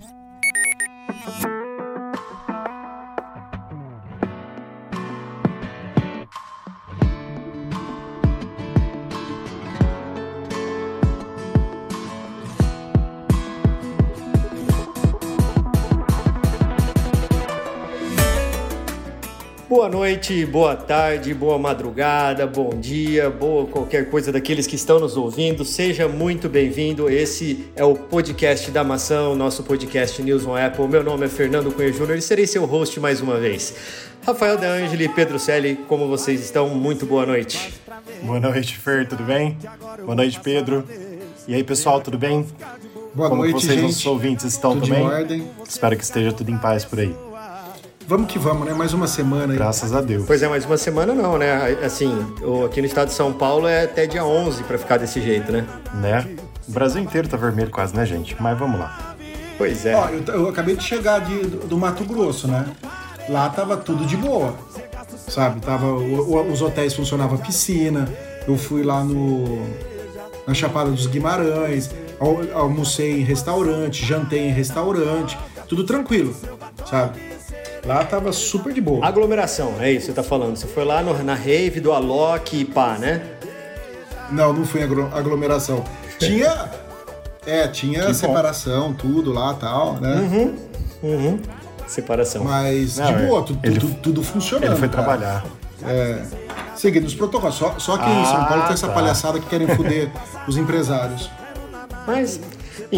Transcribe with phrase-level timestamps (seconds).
[0.00, 1.63] Thank you.
[19.94, 25.64] Noite, boa tarde, boa madrugada, bom dia, boa qualquer coisa daqueles que estão nos ouvindo.
[25.64, 27.08] Seja muito bem-vindo.
[27.08, 30.88] Esse é o podcast da Maçã, nosso podcast News on Apple.
[30.88, 33.72] Meu nome é Fernando Cunha Júnior e serei seu host mais uma vez.
[34.26, 36.68] Rafael De Angeli e Pedro Celli, como vocês estão?
[36.70, 37.72] Muito boa noite.
[38.24, 39.56] Boa noite, Fer, tudo bem?
[40.00, 40.82] Boa noite, Pedro.
[41.46, 42.44] E aí, pessoal, tudo bem?
[43.14, 43.82] Boa como noite, vocês, gente.
[43.82, 45.04] nossos ouvintes, estão tudo também?
[45.04, 45.50] Em ordem.
[45.68, 47.14] Espero que esteja tudo em paz por aí.
[48.06, 48.74] Vamos que vamos, né?
[48.74, 49.58] Mais uma semana aí.
[49.58, 50.24] Graças a Deus.
[50.26, 51.76] Pois é, mais uma semana não, né?
[51.84, 52.12] Assim,
[52.64, 55.66] aqui no estado de São Paulo é até dia 11 para ficar desse jeito, né?
[55.94, 56.36] Né?
[56.68, 58.36] O Brasil inteiro tá vermelho quase, né, gente?
[58.40, 59.14] Mas vamos lá.
[59.56, 59.94] Pois é.
[59.94, 62.66] Ó, eu, eu acabei de chegar de, do, do Mato Grosso, né?
[63.28, 64.54] Lá tava tudo de boa,
[65.28, 65.60] sabe?
[65.60, 68.06] Tava, o- o- os hotéis funcionavam piscina,
[68.46, 69.62] eu fui lá no
[70.46, 76.36] na Chapada dos Guimarães, al- almocei em restaurante, jantei em restaurante, tudo tranquilo,
[76.84, 77.18] sabe?
[77.86, 79.04] Lá tava super de boa.
[79.06, 80.56] Aglomeração, é isso que você tá falando.
[80.56, 83.20] Você foi lá no- na rave do Alok e pá, né?
[84.30, 85.84] Não, não fui aglomeração.
[86.18, 86.70] Tinha.
[87.46, 88.14] É, tinha bom.
[88.14, 90.54] separação, tudo lá tal, né?
[91.02, 91.38] Uhum.
[91.86, 92.42] Separação.
[92.44, 93.26] Mas Não, de é.
[93.26, 94.64] boa, tudo, Ele- tudo, tudo funcionando.
[94.70, 95.02] Ele foi cara.
[95.02, 95.44] trabalhar.
[96.74, 97.54] Seguindo os protocolos.
[97.56, 98.94] Só, só que em São Ah, Paulo tem essa tá.
[98.94, 100.10] palhaçada que querem foder
[100.48, 101.30] os empresários.
[102.06, 102.40] Mas,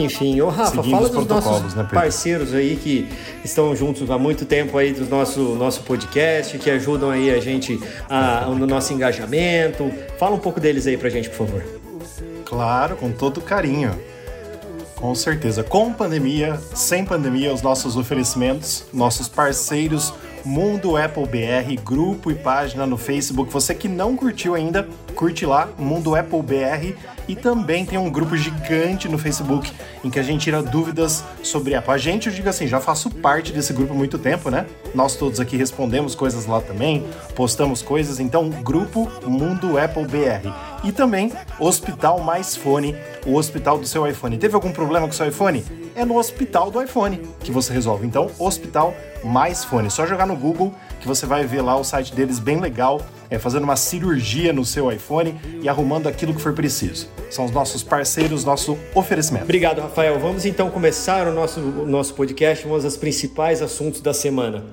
[0.05, 3.08] enfim, ô Rafa, Seguindo fala os dos nossos né, parceiros aí que
[3.44, 7.78] estão juntos há muito tempo aí do nosso, nosso podcast, que ajudam aí a gente
[8.08, 9.91] a- no nosso engajamento.
[10.19, 11.64] Fala um pouco deles aí pra gente, por favor.
[12.44, 13.91] Claro, com todo carinho.
[14.97, 15.62] Com certeza.
[15.62, 20.12] Com pandemia, sem pandemia, os nossos oferecimentos, nossos parceiros,
[20.44, 23.52] Mundo Apple BR, grupo e página no Facebook.
[23.52, 26.95] Você que não curtiu ainda, curte lá, Mundo Apple BR.
[27.27, 29.73] E também tem um grupo gigante no Facebook
[30.05, 31.93] em que a gente tira dúvidas sobre Apple.
[31.93, 34.67] A gente, eu digo assim, já faço parte desse grupo há muito tempo, né?
[34.95, 37.05] Nós todos aqui respondemos coisas lá também,
[37.35, 38.21] postamos coisas.
[38.21, 40.49] Então, grupo Mundo Apple BR.
[40.85, 42.95] E também Hospital Mais Fone,
[43.27, 44.39] o hospital do seu iPhone.
[44.39, 45.65] Teve algum problema com o seu iPhone?
[45.97, 48.07] É no hospital do iPhone que você resolve.
[48.07, 48.95] Então, Hospital
[49.25, 49.91] Mais Fone.
[49.91, 53.01] Só jogar no Google que você vai ver lá o site deles bem legal,
[53.31, 57.09] é fazendo uma cirurgia no seu iPhone e arrumando aquilo que for preciso.
[57.31, 59.45] São os nossos parceiros, nosso oferecimento.
[59.45, 60.19] Obrigado, Rafael.
[60.19, 64.65] Vamos então começar o nosso, o nosso podcast, vamos aos principais assuntos da semana.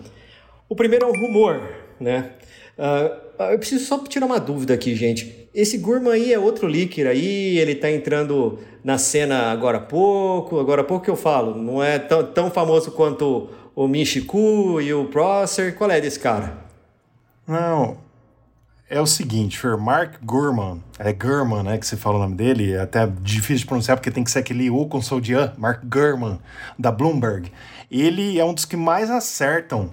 [0.69, 1.61] O primeiro é um rumor,
[1.99, 2.31] né?
[2.77, 5.49] Ah, eu preciso só tirar uma dúvida aqui, gente.
[5.53, 10.59] Esse Gurman aí é outro leaker aí, ele tá entrando na cena agora há pouco,
[10.59, 14.93] agora há pouco que eu falo, não é tão, tão famoso quanto o Michiku e
[14.93, 15.75] o Prosser.
[15.75, 16.57] Qual é desse cara?
[17.47, 18.02] Não.
[18.93, 22.73] É o seguinte, Fer, Mark Gurman, é Gurman, né, que você fala o nome dele,
[22.73, 25.51] é até difícil de pronunciar porque tem que ser aquele U com som de A,
[25.57, 26.37] Mark Gurman,
[26.77, 27.51] da Bloomberg.
[27.89, 29.89] Ele é um dos que mais acertam,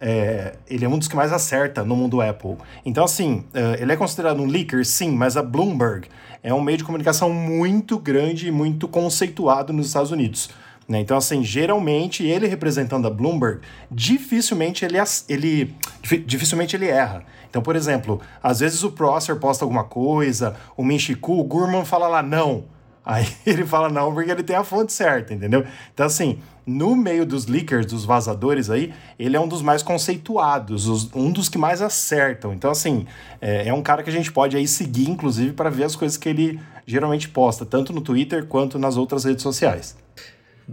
[0.00, 2.56] é, ele é um dos que mais acerta no mundo Apple.
[2.84, 6.08] Então, assim, é, ele é considerado um leaker, sim, mas a Bloomberg
[6.42, 10.50] é um meio de comunicação muito grande e muito conceituado nos Estados Unidos.
[10.92, 11.00] Né?
[11.00, 13.60] Então, assim, geralmente ele representando a Bloomberg,
[13.90, 14.98] dificilmente ele,
[15.28, 17.24] ele, difi- dificilmente ele erra.
[17.48, 22.06] Então, por exemplo, às vezes o Prosser posta alguma coisa, o Minchiku, o Gurman fala
[22.08, 22.64] lá não.
[23.04, 25.64] Aí ele fala não porque ele tem a fonte certa, entendeu?
[25.92, 30.86] Então, assim, no meio dos leakers, dos vazadores aí, ele é um dos mais conceituados,
[30.86, 32.52] os- um dos que mais acertam.
[32.52, 33.06] Então, assim,
[33.40, 36.16] é, é um cara que a gente pode aí seguir, inclusive, para ver as coisas
[36.16, 39.96] que ele geralmente posta, tanto no Twitter quanto nas outras redes sociais.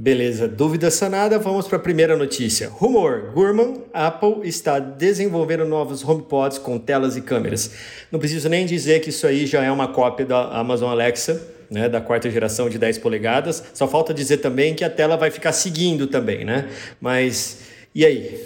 [0.03, 2.69] Beleza, dúvida sanada, vamos para a primeira notícia.
[2.69, 7.71] Rumor: Gurman, Apple está desenvolvendo novos HomePods com telas e câmeras.
[8.09, 11.89] Não preciso nem dizer que isso aí já é uma cópia da Amazon Alexa, né,
[11.89, 13.61] da quarta geração de 10 polegadas.
[13.73, 16.69] Só falta dizer também que a tela vai ficar seguindo também, né?
[17.01, 17.63] Mas
[17.93, 18.41] e aí?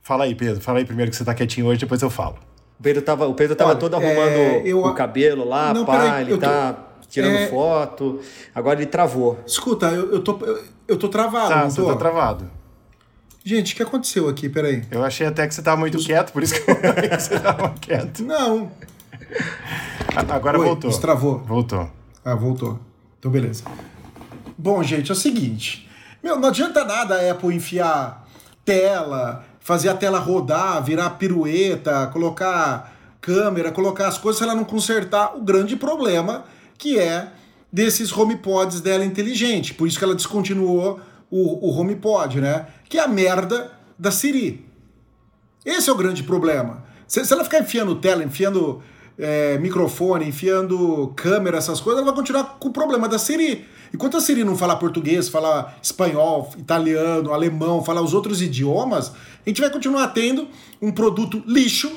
[0.00, 0.60] Fala aí, Pedro.
[0.60, 2.38] Fala aí primeiro que você tá quietinho hoje, depois eu falo.
[2.78, 5.84] O Pedro tava, o Pedro tava Olha, todo é, arrumando eu- o cabelo lá, Não,
[5.84, 8.20] pá, peraí, ele eu tô- tá tirando é- foto.
[8.54, 9.38] Agora ele travou.
[9.46, 11.86] Escuta, eu, eu, tô, eu, eu tô travado, Tá, não você tô?
[11.88, 12.50] tá travado.
[13.44, 14.48] Gente, o que aconteceu aqui?
[14.48, 14.82] Peraí.
[14.90, 17.38] Eu achei até que você tava muito quieto, por isso que eu falei que você
[17.38, 18.22] tava quieto.
[18.24, 18.70] Não.
[20.16, 20.90] A- Agora Oi, voltou.
[20.90, 21.38] destravou.
[21.40, 21.90] Voltou.
[22.24, 22.78] Ah, voltou.
[23.18, 23.64] Então, beleza.
[24.56, 25.88] Bom, gente, é o seguinte.
[26.22, 28.26] Meu, não adianta nada a Apple enfiar
[28.64, 34.64] tela, fazer a tela rodar, virar pirueta, colocar câmera, colocar as coisas se ela não
[34.64, 36.44] consertar o grande problema
[36.78, 37.28] que é
[37.72, 39.74] desses HomePods dela inteligente.
[39.74, 41.00] Por isso que ela descontinuou
[41.30, 42.66] o, o HomePod, né?
[42.88, 44.64] Que é a merda da Siri.
[45.64, 46.84] Esse é o grande problema.
[47.06, 48.82] Se, se ela ficar enfiando tela, enfiando
[49.18, 53.66] é, microfone, enfiando câmera, essas coisas, ela vai continuar com o problema da Siri.
[53.92, 59.48] Enquanto a Siri não falar português, falar espanhol, italiano, alemão, falar os outros idiomas, a
[59.48, 60.48] gente vai continuar tendo
[60.82, 61.92] um produto lixo,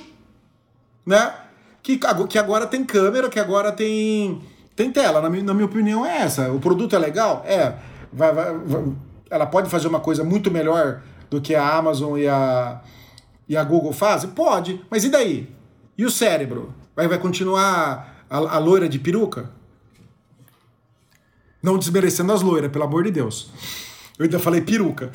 [1.05, 1.33] né?
[1.81, 4.41] Que, que agora tem câmera, que agora tem,
[4.77, 5.19] tem tela.
[5.19, 6.51] Na minha, na minha opinião é essa.
[6.53, 7.43] O produto é legal?
[7.45, 7.73] É.
[8.13, 8.83] Vai, vai, vai,
[9.29, 12.79] ela pode fazer uma coisa muito melhor do que a Amazon e a,
[13.49, 14.29] e a Google fazem?
[14.29, 15.49] Pode, mas e daí?
[15.97, 16.73] E o cérebro?
[16.95, 19.49] Vai, vai continuar a, a loira de peruca?
[21.61, 23.51] Não desmerecendo as loiras, pelo amor de Deus.
[24.17, 25.11] Eu ainda falei peruca.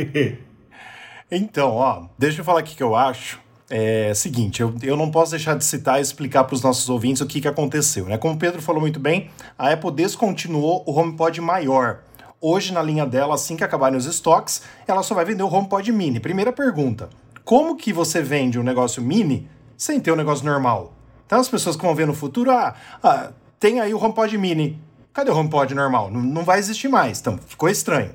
[1.30, 3.40] então, ó, deixa eu falar aqui que eu acho.
[3.68, 7.20] É seguinte, eu, eu não posso deixar de citar e explicar para os nossos ouvintes
[7.20, 8.06] o que, que aconteceu.
[8.06, 8.16] Né?
[8.16, 9.28] Como o Pedro falou muito bem,
[9.58, 12.00] a Apple descontinuou o HomePod maior.
[12.40, 15.90] Hoje, na linha dela, assim que acabarem os estoques, ela só vai vender o HomePod
[15.90, 16.20] mini.
[16.20, 17.10] Primeira pergunta:
[17.44, 20.92] como que você vende um negócio mini sem ter um negócio normal?
[21.26, 24.78] Então as pessoas que vão ver no futuro, ah, ah tem aí o HomePod mini.
[25.12, 26.08] Cadê o HomePod normal?
[26.10, 28.12] Não, não vai existir mais, então ficou estranho.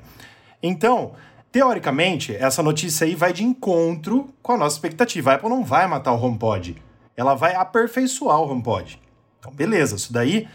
[0.62, 1.12] Então,
[1.52, 5.30] teoricamente, essa notícia aí vai de encontro com a nossa expectativa.
[5.30, 6.82] A Apple não vai matar o HomePod,
[7.14, 9.00] ela vai aperfeiçoar o HomePod.
[9.38, 10.48] Então, beleza, isso daí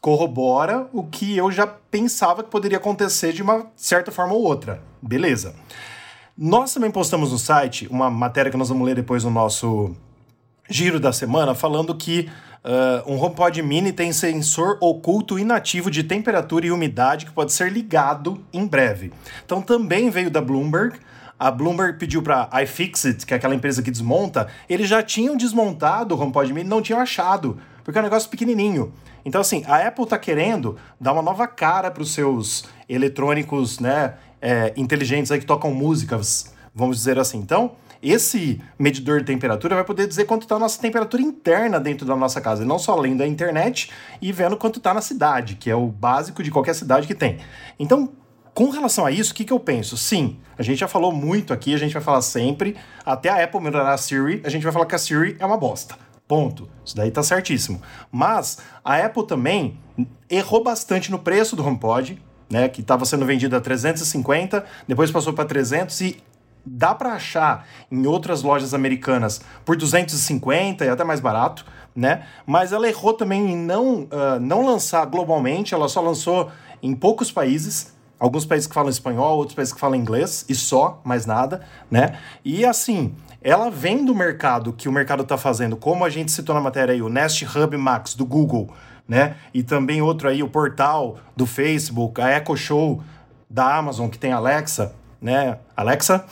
[0.00, 4.82] corrobora o que eu já pensava que poderia acontecer de uma certa forma ou outra.
[5.00, 5.54] Beleza.
[6.36, 9.94] Nós também postamos no site uma matéria que nós vamos ler depois no nosso
[10.68, 12.28] giro da semana, falando que
[12.64, 17.70] uh, um HomePod Mini tem sensor oculto inativo de temperatura e umidade que pode ser
[17.70, 19.12] ligado em breve.
[19.44, 20.98] Então também veio da Bloomberg.
[21.38, 26.14] A Bloomberg pediu para iFixit, que é aquela empresa que desmonta, eles já tinham desmontado
[26.14, 28.92] o HomePod Mini, não tinham achado, porque é um negócio pequenininho.
[29.24, 34.14] Então, assim, a Apple está querendo dar uma nova cara para os seus eletrônicos né,
[34.40, 37.38] é, inteligentes aí que tocam músicas, vamos dizer assim.
[37.38, 37.72] Então,
[38.04, 42.14] esse medidor de temperatura vai poder dizer quanto está a nossa temperatura interna dentro da
[42.14, 43.90] nossa casa, e não só lendo a internet
[44.20, 47.38] e vendo quanto está na cidade, que é o básico de qualquer cidade que tem.
[47.78, 48.12] Então,
[48.54, 49.96] com relação a isso, o que, que eu penso?
[49.96, 53.60] Sim, a gente já falou muito aqui, a gente vai falar sempre, até a Apple
[53.60, 55.96] melhorar a Siri, a gente vai falar que a Siri é uma bosta.
[56.28, 56.68] Ponto.
[56.84, 57.82] Isso daí tá certíssimo.
[58.10, 59.78] Mas a Apple também
[60.30, 65.32] errou bastante no preço do HomePod, né, que estava sendo vendido a 350, depois passou
[65.32, 66.22] para 300 e
[66.64, 71.64] dá para achar em outras lojas americanas por 250 e até mais barato,
[71.94, 72.26] né?
[72.46, 76.50] Mas ela errou também em não, uh, não lançar globalmente, ela só lançou
[76.82, 81.00] em poucos países, alguns países que falam espanhol, outros países que falam inglês e só,
[81.04, 82.18] mais nada, né?
[82.44, 86.54] E assim, ela vem do mercado que o mercado está fazendo, como a gente citou
[86.54, 88.70] na matéria aí, o Nest Hub Max do Google,
[89.06, 89.36] né?
[89.52, 93.02] E também outro aí, o portal do Facebook, a Echo Show
[93.48, 94.94] da Amazon, que tem Alexa,
[95.24, 95.56] né?
[95.74, 96.22] Alexa,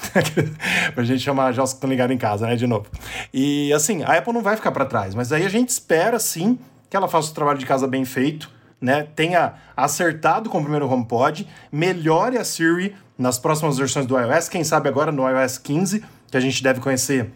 [0.95, 2.55] pra gente chamar já os que estão ligados em casa, né?
[2.55, 2.85] De novo.
[3.33, 6.59] E assim, a Apple não vai ficar para trás, mas aí a gente espera sim
[6.91, 9.09] que ela faça o trabalho de casa bem feito, né?
[9.17, 14.63] Tenha acertado com o primeiro HomePod, melhore a Siri nas próximas versões do iOS, quem
[14.63, 17.31] sabe agora no iOS 15 que a gente deve conhecer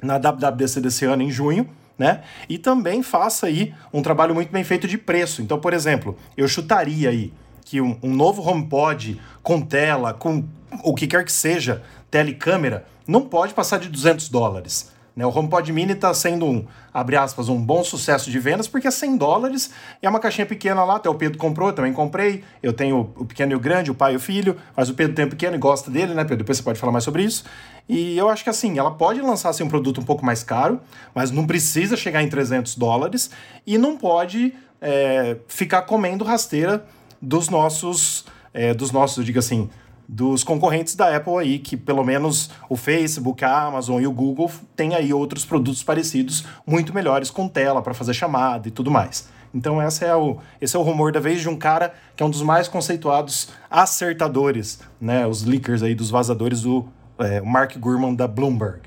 [0.00, 1.68] na WWDC desse ano, em junho,
[1.98, 2.22] né?
[2.48, 5.42] E também faça aí um trabalho muito bem feito de preço.
[5.42, 7.32] Então, por exemplo, eu chutaria aí
[7.64, 10.44] que um, um novo HomePod com tela, com
[10.82, 14.92] o que quer que seja, tela e câmera, não pode passar de 200 dólares.
[15.16, 15.24] Né?
[15.24, 18.90] O HomePod Mini está sendo um, abre aspas, um bom sucesso de vendas porque é
[18.90, 19.70] 100 dólares
[20.02, 20.96] e é uma caixinha pequena lá.
[20.96, 22.42] Até o Pedro comprou, eu também comprei.
[22.62, 25.14] Eu tenho o pequeno e o grande, o pai e o filho, mas o Pedro
[25.14, 26.38] tem o pequeno e gosta dele, né, Pedro?
[26.38, 27.44] Depois você pode falar mais sobre isso.
[27.88, 30.80] E eu acho que assim, ela pode lançar assim, um produto um pouco mais caro,
[31.14, 33.30] mas não precisa chegar em 300 dólares
[33.66, 36.84] e não pode é, ficar comendo rasteira
[37.20, 39.70] dos nossos, é, dos nossos, eu digo assim,
[40.08, 44.50] dos concorrentes da Apple aí, que pelo menos o Facebook, a Amazon e o Google
[44.76, 49.28] têm aí outros produtos parecidos, muito melhores com tela para fazer chamada e tudo mais.
[49.54, 52.26] Então essa é o, esse é o rumor da vez de um cara que é
[52.26, 56.86] um dos mais conceituados acertadores, né, os leakers aí dos vazadores do
[57.18, 58.80] é, Mark Gurman da Bloomberg.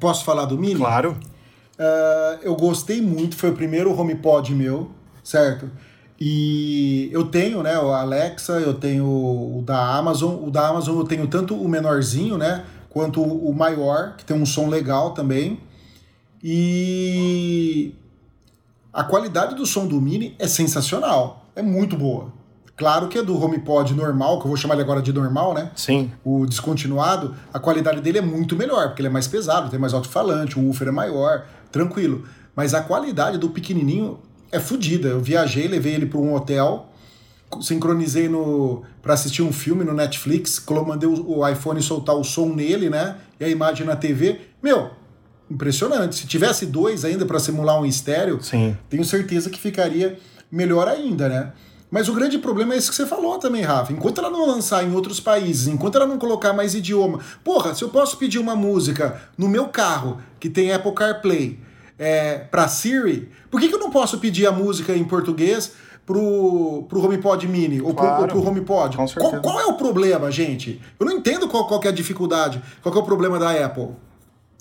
[0.00, 0.76] Posso falar do Mini?
[0.76, 1.16] Claro.
[1.78, 4.90] Uh, eu gostei muito, foi o primeiro HomePod meu,
[5.22, 5.70] certo?
[6.20, 10.42] E eu tenho, né, o Alexa, eu tenho o da Amazon.
[10.42, 14.46] O da Amazon eu tenho tanto o menorzinho, né, quanto o maior, que tem um
[14.46, 15.60] som legal também.
[16.42, 17.94] E
[18.92, 22.32] a qualidade do som do Mini é sensacional, é muito boa.
[22.76, 25.70] Claro que é do HomePod normal, que eu vou chamar ele agora de normal, né?
[25.74, 26.12] Sim.
[26.24, 29.92] O descontinuado, a qualidade dele é muito melhor, porque ele é mais pesado, tem mais
[29.92, 32.24] alto-falante, o woofer é maior, tranquilo.
[32.54, 35.08] Mas a qualidade do pequenininho é fodida.
[35.08, 36.90] Eu viajei, levei ele para um hotel,
[37.60, 42.54] sincronizei no para assistir um filme no Netflix, mandei o, o iPhone soltar o som
[42.54, 43.16] nele, né?
[43.40, 44.40] E a imagem na TV.
[44.62, 44.90] Meu,
[45.50, 46.16] impressionante.
[46.16, 48.76] Se tivesse dois ainda para simular um estéreo, Sim.
[48.90, 50.18] tenho certeza que ficaria
[50.50, 51.52] melhor ainda, né?
[51.90, 53.92] Mas o grande problema é isso que você falou também, Rafa.
[53.94, 57.18] Enquanto ela não lançar em outros países, enquanto ela não colocar mais idioma.
[57.42, 61.58] Porra, se eu posso pedir uma música no meu carro que tem Apple CarPlay
[61.98, 65.72] é, para Siri, por que, que eu não posso pedir a música em português
[66.06, 68.96] pro, pro HomePod Mini ou, Claro, pro, ou pro HomePod?
[68.96, 69.40] com certeza.
[69.40, 70.80] Qual, qual é o problema, gente?
[70.98, 73.50] Eu não entendo qual, qual que é a dificuldade, qual que é o problema da
[73.64, 73.88] Apple.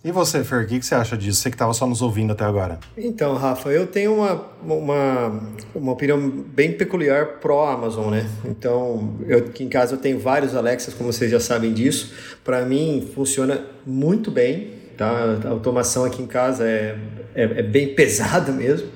[0.03, 1.41] E você, Fer, o que, que você acha disso?
[1.41, 2.79] Você que estava só nos ouvindo até agora.
[2.95, 5.41] Então, Rafa, eu tenho uma, uma,
[5.73, 8.25] uma opinião bem peculiar pró-Amazon, né?
[8.45, 12.13] Então, eu, aqui em casa eu tenho vários Alexas, como vocês já sabem disso.
[12.43, 15.39] Para mim, funciona muito bem, tá?
[15.43, 16.95] A automação aqui em casa é,
[17.37, 18.89] é, é bem pesada mesmo.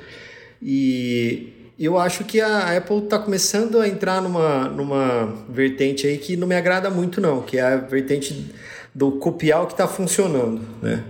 [0.62, 6.36] E eu acho que a Apple está começando a entrar numa, numa vertente aí que
[6.36, 8.52] não me agrada muito, não, que é a vertente
[8.94, 11.04] do copiar o que está funcionando, né?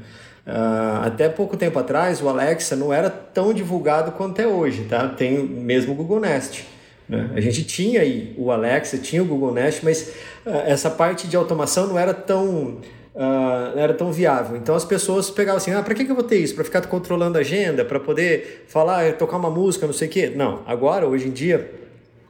[0.46, 5.08] Uh, até pouco tempo atrás, o Alexa não era tão divulgado quanto é hoje, tá?
[5.08, 6.66] Tem mesmo o Google Nest.
[7.08, 7.30] Né?
[7.36, 10.14] A gente tinha aí o Alexa, tinha o Google Nest, mas
[10.46, 12.80] uh, essa parte de automação não era tão
[13.14, 14.56] Uh, não era tão viável.
[14.56, 16.56] Então as pessoas pegavam assim: ah, para que, que eu vou ter isso?
[16.56, 17.84] Para ficar controlando a agenda?
[17.84, 20.32] Para poder falar, tocar uma música, não sei o quê?
[20.34, 20.62] Não.
[20.66, 21.72] Agora, hoje em dia,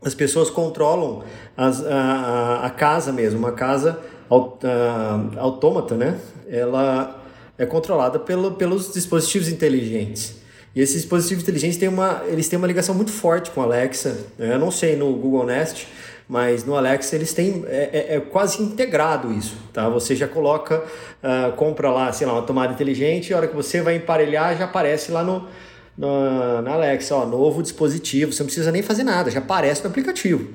[0.03, 1.23] as pessoas controlam
[1.55, 3.37] as, a, a casa mesmo.
[3.37, 6.19] Uma casa aut, uh, autômata, né?
[6.49, 7.21] Ela
[7.57, 10.41] é controlada pelo, pelos dispositivos inteligentes.
[10.75, 14.17] E esses dispositivos inteligentes têm uma, eles têm uma ligação muito forte com a Alexa.
[14.39, 15.85] Eu não sei no Google Nest,
[16.31, 19.89] mas no Alexa eles têm é, é, é quase integrado isso, tá?
[19.89, 20.81] Você já coloca,
[21.21, 24.63] uh, compra lá, sei lá, uma tomada inteligente, a hora que você vai emparelhar já
[24.63, 25.49] aparece lá no,
[25.97, 28.31] no na Alexa, ó, novo dispositivo.
[28.31, 30.47] Você não precisa nem fazer nada, já aparece no aplicativo,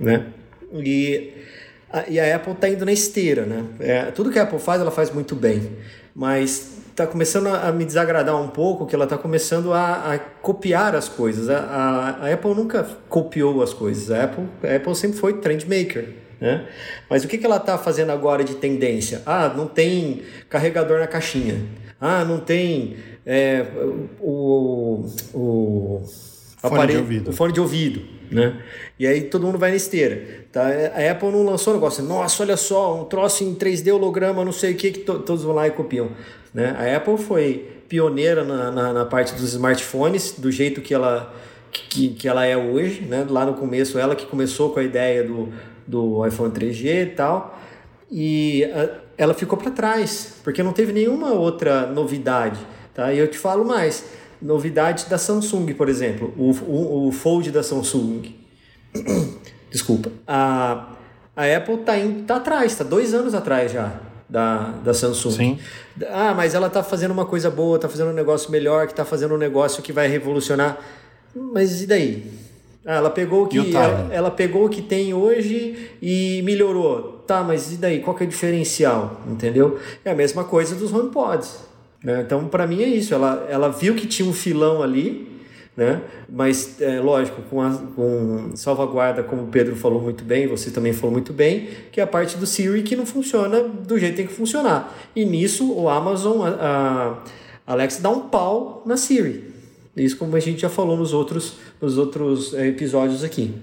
[0.00, 0.26] né?
[0.72, 1.32] E
[1.92, 3.64] a, e a Apple está indo na esteira, né?
[3.78, 5.76] É, tudo que a Apple faz, ela faz muito bem,
[6.12, 10.94] mas está começando a, me desagradar um pouco que ela está começando a, a, copiar
[10.94, 11.48] as coisas.
[11.48, 14.10] A, a, a, Apple nunca copiou as coisas.
[14.10, 16.08] A Apple, a Apple sempre foi trend maker.
[16.40, 16.66] Né?
[17.08, 19.22] Mas o que, que ela está fazendo agora de tendência?
[19.24, 21.62] Ah, não tem carregador na caixinha.
[22.00, 23.66] Ah, não tem é,
[24.20, 26.02] o, o,
[26.56, 27.30] fone aparelho, de ouvido.
[27.30, 28.20] o fone de ouvido.
[28.30, 28.62] Né?
[28.98, 30.46] E aí todo mundo vai na esteira.
[30.52, 30.66] Tá?
[30.94, 34.52] A Apple não lançou um negócio, nossa, olha só, um troço em 3D holograma, não
[34.52, 36.10] sei o que, que to todos vão lá e copiam.
[36.52, 36.74] Né?
[36.78, 41.34] A Apple foi pioneira na, na, na, parte dos smartphones, do jeito que ela,
[41.72, 43.02] que, que ela é hoje.
[43.02, 43.26] Né?
[43.28, 45.48] Lá no começo, ela que começou com a ideia do,
[45.86, 47.58] do iPhone 3G e tal.
[48.10, 52.58] E a, ela ficou para trás, porque não teve nenhuma outra novidade.
[52.94, 53.12] Tá?
[53.12, 54.04] E eu te falo mais,
[54.40, 58.34] novidade da Samsung, por exemplo, o, o, o Fold da Samsung.
[59.70, 60.10] Desculpa.
[60.26, 60.94] A,
[61.36, 61.92] a Apple está
[62.26, 65.30] tá atrás, está dois anos atrás já da, da Samsung.
[65.32, 65.58] Sim.
[66.08, 69.04] Ah, mas ela está fazendo uma coisa boa, está fazendo um negócio melhor, que está
[69.04, 70.78] fazendo um negócio que vai revolucionar.
[71.34, 72.30] Mas e daí?
[72.86, 77.22] Ah, ela pegou o que ela, ela, pegou o que tem hoje e melhorou.
[77.26, 78.00] Tá, mas e daí?
[78.00, 79.20] Qual que é o diferencial?
[79.26, 79.78] Entendeu?
[80.04, 81.58] É a mesma coisa dos HomePods.
[82.02, 82.22] Né?
[82.24, 83.12] Então, para mim é isso.
[83.12, 85.39] Ela, ela viu que tinha um filão ali
[85.76, 86.02] né?
[86.28, 90.92] Mas, é, lógico, com, a, com salvaguarda, como o Pedro falou muito bem, você também
[90.92, 94.16] falou muito bem, que é a parte do Siri que não funciona do jeito que
[94.18, 94.94] tem que funcionar.
[95.14, 97.18] E nisso, o Amazon, a,
[97.66, 99.54] a Alexa dá um pau na Siri.
[99.96, 103.54] Isso como a gente já falou nos outros, nos outros é, episódios aqui.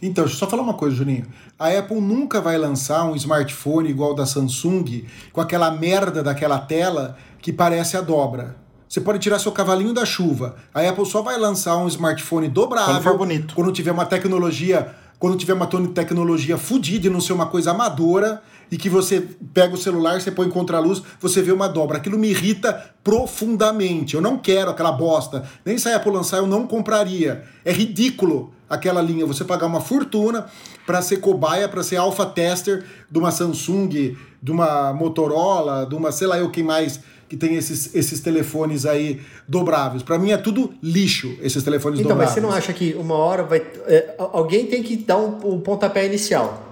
[0.00, 1.26] Então, deixa eu só falar uma coisa, Juninho.
[1.58, 7.16] A Apple nunca vai lançar um smartphone igual da Samsung com aquela merda daquela tela
[7.42, 8.56] que parece a dobra.
[8.88, 10.56] Você pode tirar seu cavalinho da chuva.
[10.72, 13.54] A Apple só vai lançar um smartphone dobrável quando for bonito.
[13.54, 18.42] Quando tiver uma tecnologia, quando tiver uma tecnologia fodida e não ser uma coisa amadora
[18.70, 19.20] e que você
[19.52, 21.98] pega o celular, você põe contra a luz, você vê uma dobra.
[21.98, 24.14] Aquilo me irrita profundamente.
[24.14, 25.44] Eu não quero aquela bosta.
[25.64, 27.44] Nem se a Apple lançar, eu não compraria.
[27.64, 29.26] É ridículo aquela linha.
[29.26, 30.46] Você pagar uma fortuna
[30.86, 36.10] para ser cobaia, para ser alpha tester de uma Samsung, de uma Motorola, de uma
[36.10, 40.02] sei lá eu quem mais que tem esses, esses telefones aí dobráveis.
[40.02, 42.36] Para mim é tudo lixo, esses telefones então, dobráveis.
[42.36, 43.58] Então, mas você não acha que uma hora vai.
[43.86, 46.62] É, alguém tem que dar um, um pontapé inicial.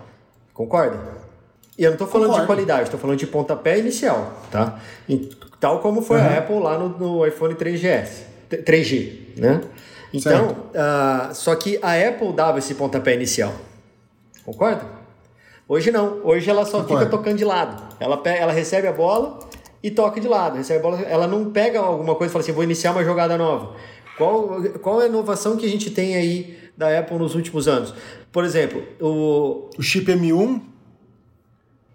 [0.55, 0.99] Concorda?
[1.79, 2.43] E eu não estou falando Concordo.
[2.43, 4.81] de qualidade, estou falando de pontapé inicial, tá?
[5.07, 5.29] E,
[5.61, 6.27] tal como foi uhum.
[6.27, 8.09] a Apple lá no, no iPhone 3GS,
[8.51, 9.61] 3G, né?
[10.13, 13.53] Então, uh, só que a Apple dava esse pontapé inicial.
[14.45, 14.87] Concorda?
[15.69, 16.21] Hoje não.
[16.25, 17.05] Hoje ela só Concordo.
[17.05, 17.83] fica tocando de lado.
[17.99, 19.41] Ela, ela recebe a bola,
[19.87, 20.57] e toca de lado.
[20.57, 23.37] Recebe a bola, ela não pega alguma coisa e fala assim, vou iniciar uma jogada
[23.39, 23.75] nova.
[24.19, 27.95] Qual, qual é a inovação que a gente tem aí da Apple nos últimos anos?
[28.33, 29.69] Por exemplo, o.
[29.79, 30.61] O chip M1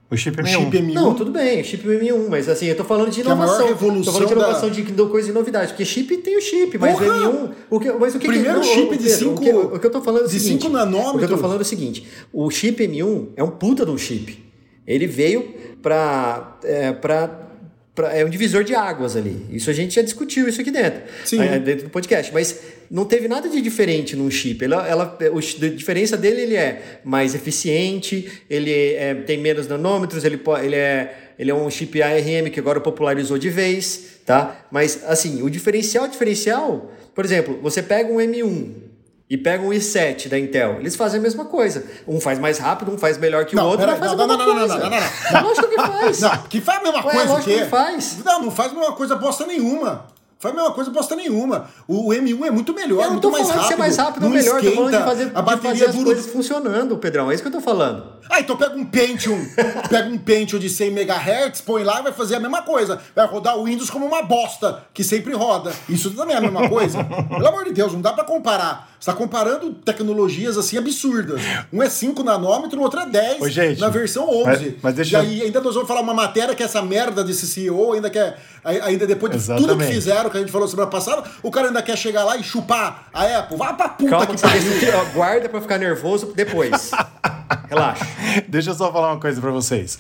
[0.10, 0.48] O chip O M1.
[0.48, 0.94] chip M1.
[0.94, 3.48] Não, tudo bem, chip M1, mas assim, eu tô falando de Que é a maior
[3.56, 3.68] inovação.
[3.68, 5.68] revolução tô falando de inovação da- de, de coisa de novidade.
[5.70, 7.28] Porque chip tem o chip, mas Porra!
[7.30, 7.52] o M1.
[7.70, 9.80] O que, mas o que Primeiro que, chip o- de Pedro, cinco- o que, o
[9.80, 10.62] que eu tô falando é o de seguinte.
[10.64, 11.16] cinco nanômetros.
[11.16, 13.92] O que eu tô falando é o seguinte: o chip M1 é um puta de
[13.92, 14.44] um chip.
[14.86, 16.58] Ele veio pra.
[16.64, 17.48] É, pra
[17.96, 19.46] pra- é um divisor de águas ali.
[19.52, 21.02] Isso a gente já discutiu isso aqui dentro.
[21.26, 21.42] Sim.
[21.42, 22.34] É, dentro do podcast.
[22.34, 24.64] Mas não teve nada de diferente num chip.
[24.64, 30.40] Ela, ela, a diferença dele ele é mais eficiente, ele é, tem menos nanômetros, ele,
[30.64, 34.66] ele, é, ele é um chip ARM que agora popularizou de vez, tá?
[34.72, 38.91] Mas assim, o diferencial, diferencial, por exemplo, você pega um M1
[39.32, 41.86] e pega um i7 da Intel, eles fazem a mesma coisa.
[42.06, 44.38] Um faz mais rápido, um faz melhor que o Não, outro, peraí, não, não, não,
[44.38, 44.68] não, coisa.
[44.78, 45.42] não, não, não, não.
[45.48, 46.20] Lógico que faz.
[46.20, 47.60] Não, que faz a mesma Ué, coisa lógico o quê?
[47.62, 48.18] que faz.
[48.26, 50.06] Não, não faz a mesma coisa bosta nenhuma.
[50.38, 51.70] Faz a mesma coisa bosta nenhuma.
[51.88, 53.76] O M1 é muito melhor, Eu não muito tô mais falando de rápido.
[53.76, 55.86] ser mais rápido ou não melhor, tô falando de esquenta, fazer, a de fazer bateria
[55.88, 56.06] as dura.
[56.06, 57.32] coisas funcionando, Pedrão.
[57.32, 58.04] É isso que eu tô falando.
[58.28, 59.40] Ah, então pega um Pentium,
[59.88, 63.00] pega um Pentium de 100 MHz, põe lá e vai fazer a mesma coisa.
[63.16, 65.72] Vai rodar o Windows como uma bosta, que sempre roda.
[65.88, 67.04] Isso também é a mesma coisa.
[67.04, 68.91] Pelo amor de Deus, não dá pra comparar.
[69.02, 71.42] Você tá comparando tecnologias assim absurdas.
[71.74, 74.46] Um é 5 nanômetros, o outro é 10 Ô, gente, na versão 11.
[74.46, 77.24] mas- mas deixa e eu- aí ainda nós vamos falar uma matéria que essa merda
[77.24, 79.92] desse CEO ainda quer, ainda depois de tudo que Exatamente.
[79.96, 83.10] fizeram, que a gente falou semana passada, o cara ainda quer chegar lá e chupar
[83.12, 83.58] a Apple.
[83.58, 85.06] Vai pra puta Calma, que pariu.
[85.16, 86.92] guarda pra ficar nervoso depois.
[87.68, 88.06] Relaxa.
[88.48, 89.98] Deixa eu só falar uma coisa pra vocês.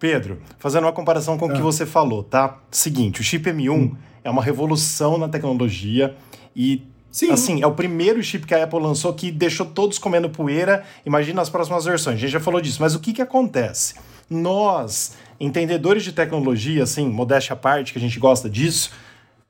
[0.00, 1.54] Pedro, fazendo uma comparação com o Ah.
[1.54, 2.58] que você falou, tá?
[2.68, 6.16] Seguinte, o chip M1 é uma revolução na tecnologia
[6.56, 7.30] e Sim.
[7.32, 10.84] assim, é o primeiro chip que a Apple lançou que deixou todos comendo poeira.
[11.04, 12.16] Imagina as próximas versões.
[12.16, 13.94] A gente já falou disso, mas o que que acontece?
[14.28, 18.92] Nós, entendedores de tecnologia, assim, modéstia à parte, que a gente gosta disso,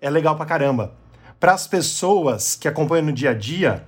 [0.01, 0.95] é legal pra caramba.
[1.39, 3.85] Para as pessoas que acompanham no dia a dia,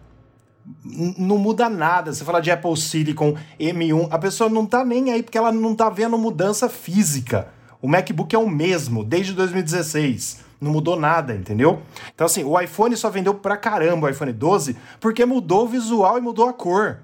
[0.84, 2.12] não muda nada.
[2.12, 5.74] Você fala de Apple Silicon, M1, a pessoa não tá nem aí porque ela não
[5.74, 7.48] tá vendo mudança física.
[7.80, 10.51] O MacBook é o mesmo desde 2016.
[10.62, 11.82] Não mudou nada, entendeu?
[12.14, 16.16] Então, assim, o iPhone só vendeu pra caramba o iPhone 12 porque mudou o visual
[16.16, 17.00] e mudou a cor.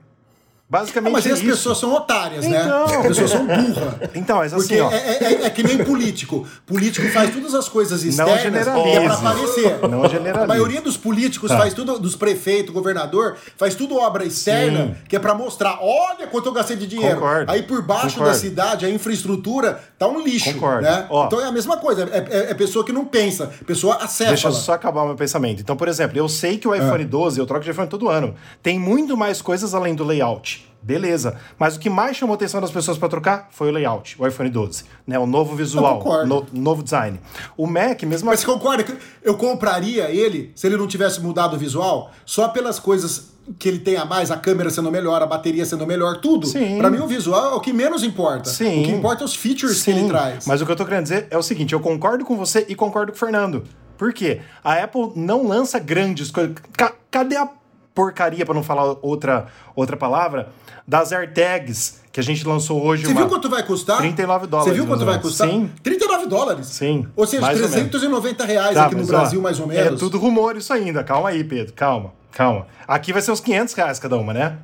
[0.70, 1.48] Basicamente Ah, mas é as isso.
[1.48, 2.86] pessoas são otárias, Então.
[2.86, 2.96] né?
[2.96, 3.94] As pessoas são burras.
[4.14, 4.90] Então, mas Porque assim, ó.
[4.90, 6.46] é, é- é que nem político.
[6.66, 9.78] Político faz todas as coisas externas que é pra aparecer.
[9.88, 10.44] Não generalize.
[10.44, 11.56] A maioria dos políticos Tá.
[11.56, 14.94] faz tudo, dos prefeitos, governador, faz tudo obra externa, Sim.
[15.08, 17.14] que é pra mostrar, olha quanto eu gastei de dinheiro.
[17.14, 17.50] Concordo.
[17.50, 18.32] Aí por baixo Concordo.
[18.32, 20.52] da cidade, a infraestrutura tá um lixo.
[20.52, 20.82] Concordo.
[20.82, 21.06] Né?
[21.26, 24.34] Então é a mesma coisa, é, é- é pessoa que não pensa, pessoa acéfala.
[24.34, 25.62] Deixa eu só acabar o meu pensamento.
[25.62, 28.34] Então, por exemplo, eu sei que o iPhone 12, eu troco de iPhone todo ano,
[28.62, 30.57] tem muito mais coisas além do layout.
[30.82, 31.36] Beleza.
[31.58, 34.26] Mas o que mais chamou a atenção das pessoas para trocar foi o layout, o
[34.26, 34.84] iPhone 12.
[35.06, 35.18] Né?
[35.18, 37.20] O novo visual, no, novo design.
[37.56, 41.56] O Mac, mesmo Mas você concorda que eu compraria ele se ele não tivesse mudado
[41.56, 45.26] o visual só pelas coisas que ele tem a mais, a câmera sendo melhor, a
[45.26, 46.46] bateria sendo melhor, tudo.
[46.46, 46.76] Sim.
[46.78, 48.50] Pra mim o visual é o que menos importa.
[48.50, 48.82] Sim.
[48.82, 50.46] O que importa é os features que ele traz.
[50.46, 52.74] Mas o que eu tô querendo dizer é o seguinte: eu concordo com você e
[52.74, 53.64] concordo com o Fernando.
[53.96, 54.40] Por quê?
[54.62, 56.54] A Apple não lança grandes coisas.
[56.76, 57.48] Ca- cadê a
[57.98, 60.50] porcaria, para não falar outra, outra palavra,
[60.86, 63.04] das AirTags que a gente lançou hoje?
[63.04, 63.98] Você viu quanto vai custar?
[63.98, 65.48] 39 dólares, Você viu quanto ou vai custar?
[65.48, 65.68] Sim.
[65.82, 66.66] 39 dólares.
[66.68, 69.94] Sim, Ou seja, mais ou 390 reais Tá, aqui no Brasil, ó, mais ou menos.
[69.94, 71.02] É tudo rumor isso ainda.
[71.02, 71.72] Calma aí, Pedro.
[71.72, 72.68] Calma, calma.
[72.86, 74.58] Aqui vai ser uns 500 reais cada uma, né?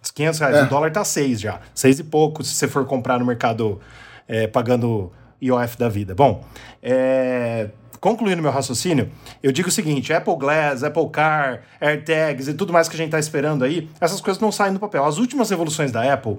[0.00, 0.56] Os 500 reais.
[0.58, 0.62] É.
[0.62, 1.58] O dólar tá 6 já.
[1.74, 3.80] 6 e pouco se você for comprar no mercado
[4.28, 5.10] é, pagando
[5.42, 6.14] IOF da vida.
[6.14, 6.44] Bom,
[6.80, 7.68] é,
[8.06, 9.10] concluindo meu raciocínio,
[9.42, 13.10] eu digo o seguinte: Apple Glass, Apple Car, AirTags e tudo mais que a gente
[13.10, 15.04] tá esperando aí, essas coisas não saem do papel.
[15.04, 16.38] As últimas evoluções da Apple,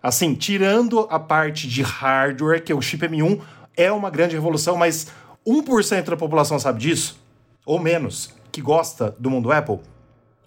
[0.00, 3.40] assim, tirando a parte de hardware, que é o chip M1,
[3.76, 5.08] é uma grande revolução, mas
[5.44, 7.20] 1% da população sabe disso,
[7.66, 9.80] ou menos, que gosta do mundo Apple.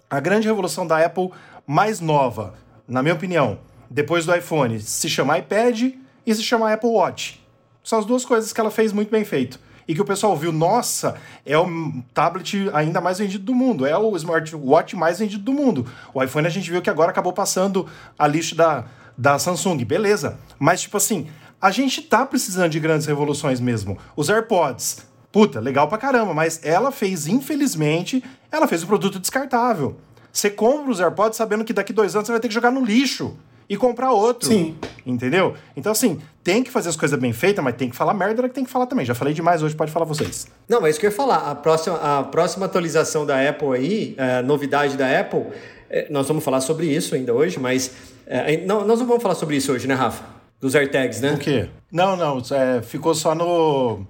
[0.08, 1.32] A grande revolução da Apple
[1.66, 2.54] mais nova,
[2.88, 3.58] na minha opinião,
[3.90, 5.92] depois do iPhone, se chama iPad
[6.24, 7.46] e se chama Apple Watch.
[7.84, 9.60] São as duas coisas que ela fez muito bem feito.
[9.86, 11.66] E que o pessoal viu, nossa, é o
[12.14, 15.86] tablet ainda mais vendido do mundo, é o smartwatch mais vendido do mundo.
[16.14, 17.86] O iPhone a gente viu que agora acabou passando
[18.18, 18.84] a lista da,
[19.16, 20.38] da Samsung, beleza.
[20.58, 21.28] Mas, tipo assim,
[21.60, 23.98] a gente tá precisando de grandes revoluções mesmo.
[24.16, 29.96] Os AirPods, puta, legal pra caramba, mas ela fez, infelizmente, ela fez o produto descartável.
[30.32, 32.84] Você compra os AirPods sabendo que daqui dois anos você vai ter que jogar no
[32.84, 33.36] lixo
[33.72, 34.48] e comprar outro.
[34.48, 34.76] Sim.
[35.06, 35.54] Entendeu?
[35.74, 38.54] Então, assim, tem que fazer as coisas bem feitas, mas tem que falar merda que
[38.54, 39.06] tem que falar também.
[39.06, 40.46] Já falei demais hoje, pode falar vocês.
[40.68, 41.50] Não, mas isso que eu ia falar.
[41.50, 45.46] A próxima, a próxima atualização da Apple aí, a novidade da Apple,
[45.88, 47.92] é, nós vamos falar sobre isso ainda hoje, mas.
[48.26, 50.22] é, não, nós não vamos falar sobre isso hoje, né, Rafa?
[50.60, 51.32] Dos AirTags, né?
[51.32, 51.70] O quê?
[51.90, 54.06] Não, não, é, ficou só no.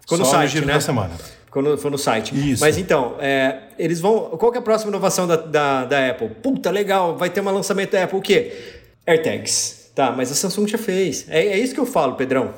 [0.00, 0.72] Ficou no só site, giro né?
[0.72, 1.12] da semana.
[1.50, 2.52] quando for no site.
[2.52, 2.64] Isso.
[2.64, 4.30] Mas então, é, eles vão.
[4.38, 6.30] Qual é a próxima inovação da, da, da Apple?
[6.42, 8.18] Puta, legal, vai ter um lançamento da Apple.
[8.18, 8.80] O quê?
[9.06, 9.90] AirTags.
[9.94, 11.26] Tá, mas a Samsung já fez.
[11.28, 12.52] É, é isso que eu falo, Pedrão.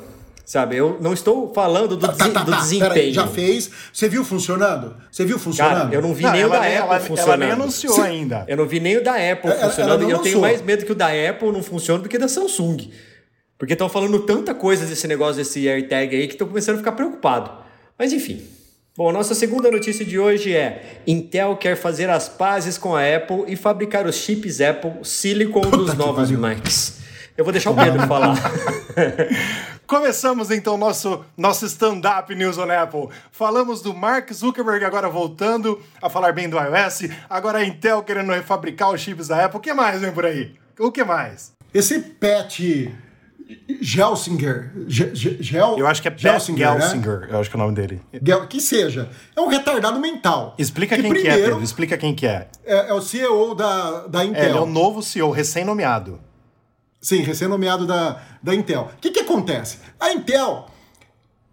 [0.44, 2.61] Sabe, eu não estou falando do, Tá, tá, tá, do tá.
[2.61, 2.92] desempenho.
[2.92, 3.68] Peraí, já fez.
[3.92, 4.96] Você viu funcionando?
[5.11, 5.82] Você viu funcionando?
[5.87, 7.42] Cara, eu não vi Não, nem o ela da nem- Apple ela- funcionando.
[7.42, 8.44] ela nem anunciou ainda.
[8.46, 10.00] Eu não vi nem o da Apple Ela- ela funcionando.
[10.02, 12.28] não e eu tenho mais medo que o da Apple não funcione do que da
[12.28, 12.90] Samsung.
[13.59, 16.92] Porque estão falando tanta coisa desse negócio desse AirTag aí que estou começando a ficar
[16.92, 17.50] preocupado.
[17.98, 18.40] Mas enfim.
[18.96, 23.44] Bom, nossa segunda notícia de hoje é: Intel quer fazer as pazes com a Apple
[23.46, 26.40] e fabricar os chips Apple Silicon dos que novos pariu.
[26.40, 27.00] Macs.
[27.37, 28.38] Eu vou deixar o Pedro falar.
[29.87, 33.09] Começamos então nosso nosso stand-up News on Apple.
[33.30, 37.11] Falamos do Mark Zuckerberg agora voltando a falar bem do iOS.
[37.28, 39.59] Agora a Intel querendo refabricar os chips da Apple.
[39.59, 40.54] O que mais vem por aí?
[40.78, 41.52] O que mais?
[41.74, 42.61] Esse Pat
[43.80, 44.72] Gelsinger.
[44.88, 46.80] Ge- Ge- Gel, Eu acho que é Pat Gelsinger, né?
[46.80, 48.02] Gelsinger, eu acho que é o nome dele.
[48.22, 49.09] Gel- que seja.
[49.37, 50.54] É um retardado mental.
[50.59, 51.62] Explica Que quem que é, primeiro, Pedro.
[51.64, 52.48] Explica quem que é.
[52.64, 54.42] É, é o CEO da, da Intel.
[54.42, 56.18] É, ele é o novo CEO, recém-nomeado.
[57.00, 58.90] Sim, recém-nomeado da, da Intel.
[58.96, 59.78] O que, que acontece?
[60.00, 60.66] A Intel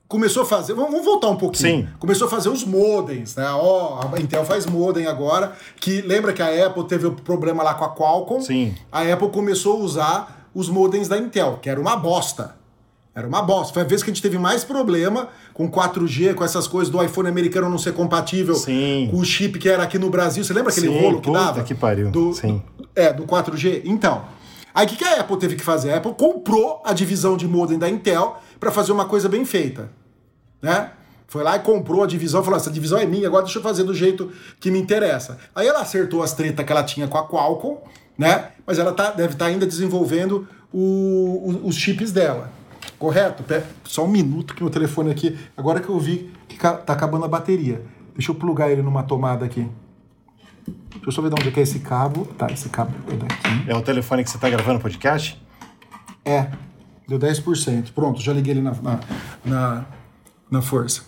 [0.08, 0.73] começou a fazer.
[0.73, 1.82] Vamos voltar um pouquinho.
[1.84, 1.89] Sim.
[1.99, 3.47] Começou a fazer os modems, né?
[3.51, 5.53] Ó, a Intel faz modem agora.
[5.79, 8.41] Que lembra que a Apple teve o problema lá com a Qualcomm?
[8.41, 8.73] Sim.
[8.91, 12.56] A Apple começou a usar os modems da Intel, que era uma bosta.
[13.16, 13.74] Era uma bosta.
[13.74, 17.02] Foi a vez que a gente teve mais problema com 4G, com essas coisas do
[17.04, 19.08] iPhone americano não ser compatível Sim.
[19.12, 20.44] com o chip que era aqui no Brasil.
[20.44, 21.63] Você lembra aquele Sim, rolo que puta dava?
[21.63, 22.10] que pariu.
[22.10, 22.62] Do, Sim.
[22.96, 23.84] é, do 4G.
[23.86, 24.26] Então,
[24.74, 25.92] aí o que, que a Apple teve que fazer?
[25.92, 29.92] A Apple comprou a divisão de modem da Intel para fazer uma coisa bem feita.
[30.60, 30.89] Né?
[31.28, 33.84] Foi lá e comprou a divisão, falou: essa divisão é minha, agora deixa eu fazer
[33.84, 35.38] do jeito que me interessa.
[35.56, 37.78] Aí ela acertou as tretas que ela tinha com a Qualcomm,
[38.17, 38.49] né?
[38.65, 42.49] Mas ela tá, deve estar ainda desenvolvendo o- o- os chips dela.
[42.99, 43.43] Correto?
[43.84, 45.38] Só um minuto que meu telefone aqui.
[45.58, 47.82] Agora que eu vi que tá acabando a bateria.
[48.15, 49.67] Deixa eu plugar ele numa tomada aqui.
[50.65, 52.26] Deixa eu só ver de onde é que é esse cabo.
[52.38, 53.69] Tá, esse cabo é daqui.
[53.69, 55.41] É o telefone que você tá gravando o podcast?
[56.23, 56.47] É,
[57.08, 57.91] deu 10%.
[57.93, 58.99] Pronto, já liguei ele na, na,
[59.43, 59.86] na,
[60.49, 61.02] na força.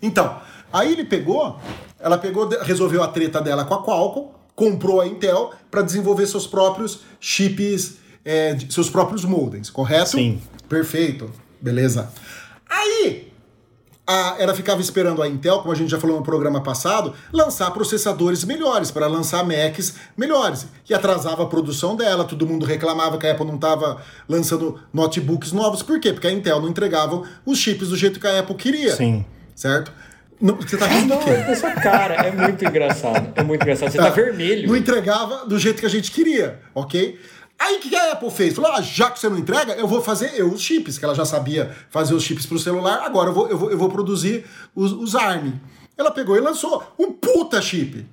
[0.00, 0.38] Então,
[0.72, 1.58] aí ele pegou,
[2.00, 4.28] ela pegou, resolveu a treta dela com a Qualcomm,
[4.62, 10.10] comprou a Intel para desenvolver seus próprios chips, é, seus próprios modems, correto?
[10.10, 10.40] Sim.
[10.68, 11.28] Perfeito,
[11.60, 12.08] beleza.
[12.70, 13.32] Aí,
[14.06, 17.72] a- ela ficava esperando a Intel, como a gente já falou no programa passado, lançar
[17.72, 20.66] processadores melhores, para lançar Macs melhores.
[20.88, 25.50] E atrasava a produção dela, todo mundo reclamava que a Apple não estava lançando notebooks
[25.50, 25.82] novos.
[25.82, 26.12] Por quê?
[26.12, 28.94] Porque a Intel não entregava os chips do jeito que a Apple queria.
[28.94, 29.24] Sim.
[29.56, 29.92] Certo?
[30.42, 31.30] Não, você tá rindo Não, do quê?
[31.30, 33.32] essa cara é muito engraçado.
[33.36, 33.92] É muito engraçado.
[33.92, 34.66] Você tá vermelho.
[34.68, 37.18] Não entregava do jeito que a gente queria, ok?
[37.58, 38.54] Aí o que a Apple fez?
[38.54, 41.14] Falou: ah, já que você não entrega, eu vou fazer eu os chips, que ela
[41.14, 44.44] já sabia fazer os chips pro celular, agora eu vou, eu vou, eu vou produzir
[44.74, 45.52] os, os ARM.
[45.96, 48.04] Ela pegou e lançou um puta chip.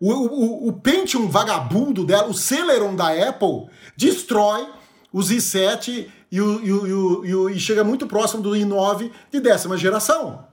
[0.00, 4.66] O, o, o Pentium vagabundo dela, o Celeron da Apple, destrói
[5.12, 8.50] os i7 e, o, e, o, e, o, e, o- e chega muito próximo do
[8.50, 10.44] i9 de décima geração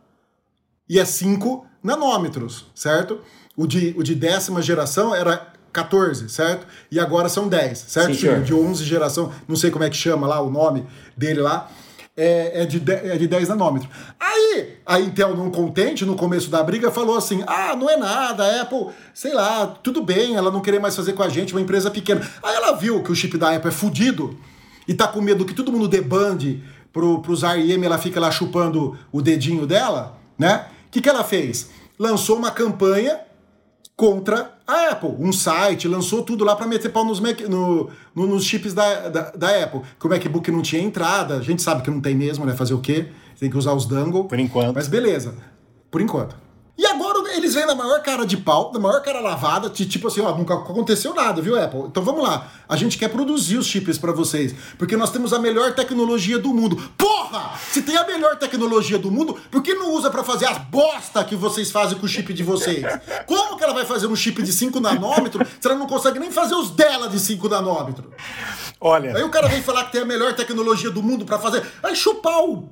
[0.89, 3.19] e é 5 nanômetros, certo?
[3.55, 6.67] O de, o de décima geração era 14, certo?
[6.91, 8.13] E agora são 10, certo?
[8.15, 10.85] Sim, de 11 geração, não sei como é que chama lá o nome
[11.17, 11.69] dele lá,
[12.15, 13.91] é, é, de, de- é de 10 nanômetros.
[14.19, 18.43] Aí, a Intel, não contente, no começo da briga, falou assim: ah, não é nada,
[18.43, 21.61] a Apple, sei lá, tudo bem, ela não querer mais fazer com a gente, uma
[21.61, 22.21] empresa pequena.
[22.43, 24.37] Aí ela viu que o chip da Apple é fudido
[24.87, 28.95] e tá com medo que todo mundo debande pro, pros ARM, ela fica lá chupando
[29.11, 30.67] o dedinho dela, né?
[30.87, 31.69] O que, que ela fez?
[31.97, 33.19] Lançou uma campanha
[33.95, 35.15] contra a Apple.
[35.19, 39.09] Um site, lançou tudo lá para meter pau nos, Mac, no, no- nos chips da,
[39.09, 39.81] da, da Apple.
[39.99, 42.55] Que o MacBook não tinha entrada, a gente sabe que não tem mesmo, né?
[42.55, 43.07] Fazer o quê?
[43.39, 44.25] Tem que usar os dangle.
[44.25, 44.75] Por enquanto.
[44.75, 45.35] Mas beleza,
[45.91, 46.35] por enquanto.
[46.77, 50.07] E agora eles vêm na maior cara de pau, na maior cara lavada, de tipo
[50.07, 51.81] assim, ó, nunca aconteceu nada, viu, Apple?
[51.87, 52.47] Então vamos lá.
[52.67, 56.53] A gente quer produzir os chips para vocês, porque nós temos a melhor tecnologia do
[56.53, 56.75] mundo.
[56.97, 57.53] Porra!
[57.71, 61.23] Se tem a melhor tecnologia do mundo, por que não usa para fazer as bosta
[61.23, 62.83] que vocês fazem com o chip de vocês?
[63.25, 66.31] Como que ela vai fazer um chip de 5 nanômetros se ela não consegue nem
[66.31, 68.11] fazer os dela de 5 nanômetros?
[68.79, 71.65] Olha, Aí o cara vem falar que tem a melhor tecnologia do mundo para fazer.
[71.81, 72.69] Aí chupar o.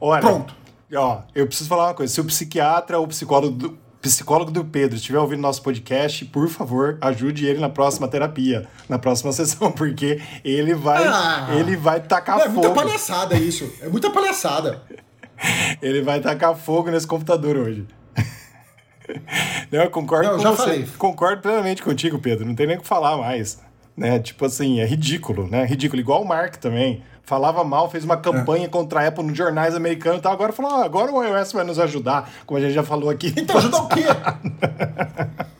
[0.00, 0.20] olha.
[0.20, 0.62] Pronto.
[0.94, 2.12] Ó, eu preciso falar uma coisa.
[2.12, 6.98] Se o psiquiatra ou psicólogo do, psicólogo do Pedro estiver ouvindo nosso podcast, por favor,
[7.00, 11.48] ajude ele na próxima terapia, na próxima sessão, porque ele vai, Ah.
[11.58, 12.80] ele vai tacar Não, é muita fogo.
[12.82, 13.72] palhaçada isso.
[13.80, 14.82] É muita palhaçada.
[15.82, 17.84] Ele vai tacar fogo nesse computador hoje.
[19.72, 20.56] Não, eu concordo Não, com você.
[20.62, 20.86] falei.
[20.96, 22.46] Concordo plenamente contigo, Pedro.
[22.46, 23.60] Não tem nem o que falar mais.
[23.96, 24.18] né?
[24.20, 25.64] Tipo assim, é ridículo, né?
[25.64, 26.00] Ridículo.
[26.00, 27.02] Igual o Mark também.
[27.24, 28.68] Falava mal, fez uma campanha é.
[28.68, 30.32] contra a Apple nos jornais americanos e tal.
[30.32, 33.32] Agora falou, ah, agora o iOS vai nos ajudar, como a gente já falou aqui.
[33.36, 34.02] Então ajudar o quê?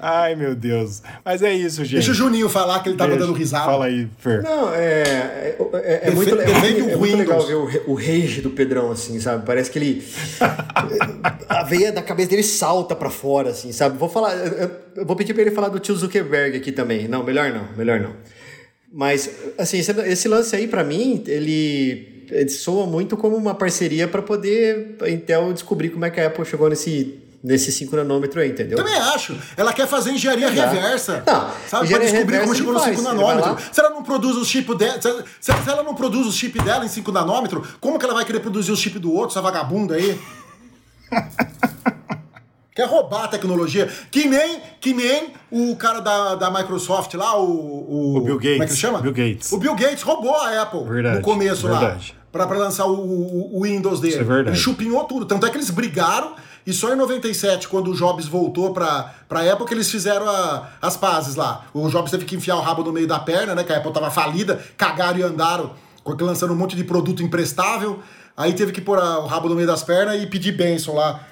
[0.00, 1.02] Ai, meu Deus.
[1.24, 1.94] Mas é isso, gente.
[1.94, 3.26] Deixa o Juninho falar que ele tava Deixa.
[3.26, 3.66] dando risada.
[3.66, 4.42] Fala aí, Fer.
[4.42, 4.78] Não, é.
[4.78, 8.90] É, é, é muito, é, muito, é muito legal ver o, o rage do Pedrão,
[8.90, 9.46] assim, sabe?
[9.46, 10.04] Parece que ele.
[11.48, 13.96] a veia da cabeça dele salta pra fora, assim, sabe?
[13.96, 14.34] Vou falar.
[14.96, 17.06] Eu vou pedir pra ele falar do tio Zuckerberg aqui também.
[17.06, 18.12] Não, melhor não, melhor não.
[18.98, 24.20] Mas, assim, esse lance aí, para mim, ele, ele soa muito como uma parceria para
[24.20, 28.50] poder a Intel descobrir como é que a Apple chegou nesse nesse 5 nanômetro aí,
[28.50, 28.76] entendeu?
[28.76, 29.38] Também acho.
[29.56, 31.22] Ela quer fazer engenharia reversa.
[31.24, 31.88] Não, sabe?
[31.88, 33.56] Pra descobrir como chegou no 5 nanômetro.
[33.70, 35.00] Se ela não produz os chips dela.
[35.00, 35.08] Se,
[35.40, 38.40] se, ela não produz os chips dela em 5 nanômetro, como que ela vai querer
[38.40, 40.18] produzir os chips do outro, essa vagabunda aí?
[42.78, 43.88] Quer roubar a tecnologia.
[44.08, 48.18] Que nem, que nem o cara da, da Microsoft lá, o, o.
[48.18, 48.52] O Bill Gates.
[48.52, 49.00] Como é que chama?
[49.00, 49.50] Bill Gates.
[49.50, 52.14] O Bill Gates roubou a Apple verdade, no começo verdade.
[52.32, 52.46] lá.
[52.46, 54.12] Pra, lançar o, o, o Windows dele.
[54.14, 54.50] Isso é verdade.
[54.50, 55.26] Ele chupinhou tudo.
[55.26, 56.36] Tanto é que eles brigaram.
[56.64, 60.68] E só em 97, quando o Jobs voltou pra, pra Apple, que eles fizeram a,
[60.80, 61.64] as pazes lá.
[61.74, 63.64] O Jobs teve que enfiar o rabo no meio da perna, né?
[63.64, 65.72] Que a Apple tava falida, cagaram e andaram,
[66.20, 67.98] lançando um monte de produto imprestável.
[68.36, 71.22] Aí teve que pôr a, o rabo no meio das pernas e pedir bênção lá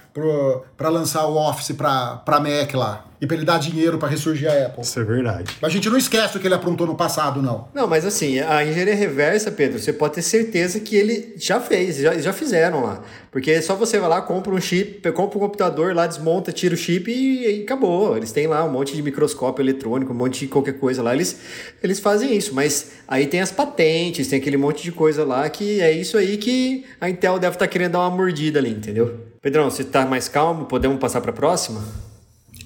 [0.77, 3.05] para lançar o Office para Mac lá.
[3.21, 4.83] E para ele dar dinheiro para ressurgir a Apple.
[4.83, 5.57] Isso é verdade.
[5.63, 7.69] A gente não esquece o que ele aprontou no passado, não.
[7.73, 11.97] Não, mas assim, a engenharia reversa, Pedro, você pode ter certeza que ele já fez,
[11.97, 13.03] já, já fizeram lá.
[13.31, 16.75] Porque é só você vai lá, compra um chip, compra um computador lá, desmonta, tira
[16.75, 18.17] o chip e, e acabou.
[18.17, 21.15] Eles têm lá um monte de microscópio eletrônico, um monte de qualquer coisa lá.
[21.15, 21.41] Eles,
[21.83, 25.81] eles fazem isso, mas aí tem as patentes, tem aquele monte de coisa lá que
[25.81, 29.36] é isso aí que a Intel deve estar tá querendo dar uma mordida ali, entendeu?
[29.47, 30.65] Pedrão, você está mais calmo?
[30.65, 31.81] Podemos passar para a próxima?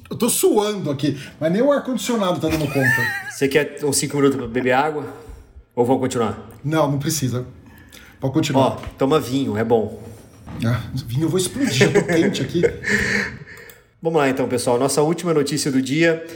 [0.09, 3.31] Eu tô suando aqui, mas nem o ar-condicionado tá dando conta.
[3.31, 5.05] Você quer uns 5 minutos para beber água?
[5.77, 6.39] Ou vamos continuar?
[6.65, 7.45] Não, não precisa.
[8.19, 8.63] Pode continuar.
[8.63, 10.03] Ó, toma vinho, é bom.
[10.65, 12.63] Ah, vinho eu vou explodir, eu tô quente aqui.
[14.01, 14.79] Vamos lá então, pessoal.
[14.79, 16.27] Nossa última notícia do dia.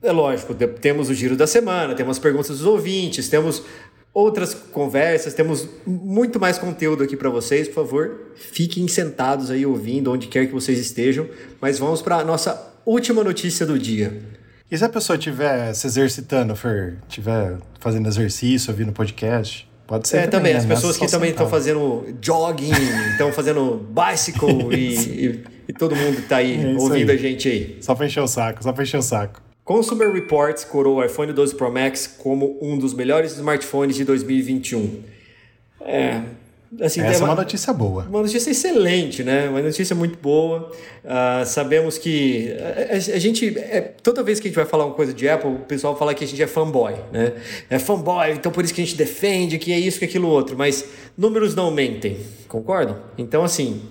[0.00, 3.64] É lógico, temos o giro da semana, temos as perguntas dos ouvintes, temos
[4.12, 7.68] outras conversas, temos muito mais conteúdo aqui para vocês.
[7.68, 11.28] Por favor, fiquem sentados aí ouvindo onde quer que vocês estejam.
[11.60, 14.20] Mas vamos para a nossa última notícia do dia.
[14.70, 19.68] E se a pessoa estiver se exercitando, Fer, estiver fazendo exercício, ouvindo podcast?
[19.86, 20.18] Pode ser.
[20.18, 20.52] É, também.
[20.52, 20.54] também.
[20.54, 20.74] As né?
[20.74, 22.70] pessoas que também estão fazendo jogging,
[23.10, 27.16] estão fazendo bicycle e, e, e, todo mundo está aí é ouvindo aí.
[27.16, 27.78] a gente aí.
[27.80, 29.42] Só para encher o saco, só para encher o saco.
[29.70, 35.00] Consumer Reports coroou o iPhone 12 Pro Max como um dos melhores smartphones de 2021.
[35.82, 36.22] É,
[36.80, 38.02] assim, Essa é uma, notícia boa.
[38.02, 39.48] Uma notícia excelente, né?
[39.48, 40.72] Uma notícia muito boa.
[41.04, 44.86] Uh, sabemos que a, a, a gente, é, toda vez que a gente vai falar
[44.86, 47.34] uma coisa de Apple, o pessoal fala que a gente é fanboy, né?
[47.70, 50.26] É fanboy, então por isso que a gente defende, que é isso, que é aquilo
[50.26, 50.58] outro.
[50.58, 50.84] Mas
[51.16, 52.96] números não mentem, concordam?
[53.16, 53.82] Então, assim,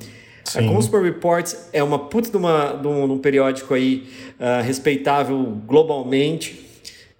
[0.50, 0.60] Sim.
[0.68, 4.10] A Consumer Reports é uma puta de, uma, de, um, de um periódico aí
[4.40, 6.66] uh, respeitável globalmente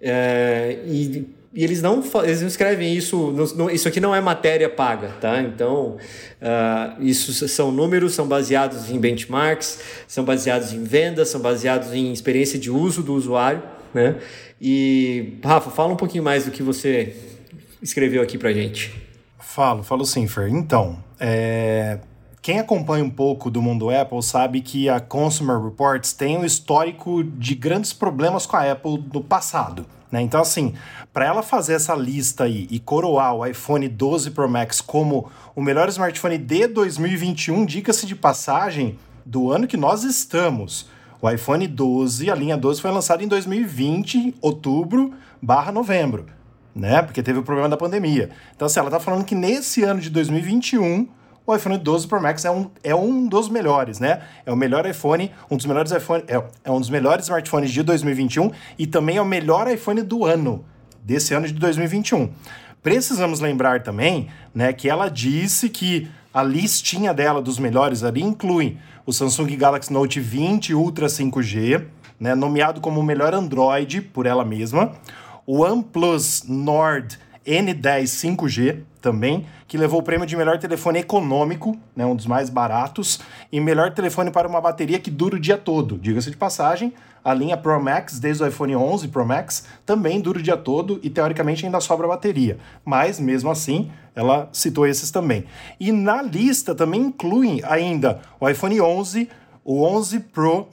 [0.00, 4.68] uh, e, e, eles não eles não escrevem isso não, isso aqui não é matéria
[4.68, 5.40] paga tá?
[5.42, 5.96] Então
[6.40, 12.12] uh, isso são números são baseados em benchmarks são baseados em vendas são baseados em
[12.12, 13.62] experiência de uso do usuário
[13.94, 14.16] né?
[14.60, 17.16] E Rafa fala um pouquinho mais do que você
[17.82, 18.92] escreveu aqui pra gente.
[19.38, 20.48] Falo falo sim Fer.
[20.48, 21.98] Então é,
[22.42, 27.22] quem acompanha um pouco do mundo Apple sabe que a Consumer Reports tem um histórico
[27.22, 29.84] de grandes problemas com a Apple no passado.
[30.10, 30.22] Né?
[30.22, 30.74] Então, assim,
[31.12, 35.62] para ela fazer essa lista aí e coroar o iPhone 12 Pro Max como o
[35.62, 40.88] melhor smartphone de 2021, diga-se de passagem, do ano que nós estamos.
[41.20, 46.24] O iPhone 12, a linha 12 foi lançada em 2020, outubro barra novembro,
[46.74, 47.02] né?
[47.02, 48.30] Porque teve o problema da pandemia.
[48.56, 51.06] Então, assim, ela tá falando que nesse ano de 2021
[51.46, 54.22] o iPhone 12 Pro Max é um, é um dos melhores, né?
[54.46, 57.82] É o melhor iPhone, um dos melhores iPhone, é, é um dos melhores smartphones de
[57.82, 60.64] 2021 e também é o melhor iPhone do ano,
[61.02, 62.30] desse ano de 2021.
[62.82, 68.78] Precisamos lembrar também, né, que ela disse que a listinha dela dos melhores ali inclui
[69.04, 71.84] o Samsung Galaxy Note 20 Ultra 5G,
[72.18, 74.92] né, nomeado como o melhor Android por ela mesma,
[75.46, 82.04] o OnePlus Nord N10 5G também, que levou o prêmio de melhor telefone econômico, né,
[82.06, 85.98] um dos mais baratos, e melhor telefone para uma bateria que dura o dia todo.
[85.98, 86.92] Diga-se de passagem,
[87.24, 90.98] a linha Pro Max, desde o iPhone 11 Pro Max, também dura o dia todo
[91.02, 92.58] e teoricamente ainda sobra bateria.
[92.84, 95.44] Mas mesmo assim, ela citou esses também.
[95.78, 99.28] E na lista também incluem ainda o iPhone 11,
[99.64, 100.68] o 11 Pro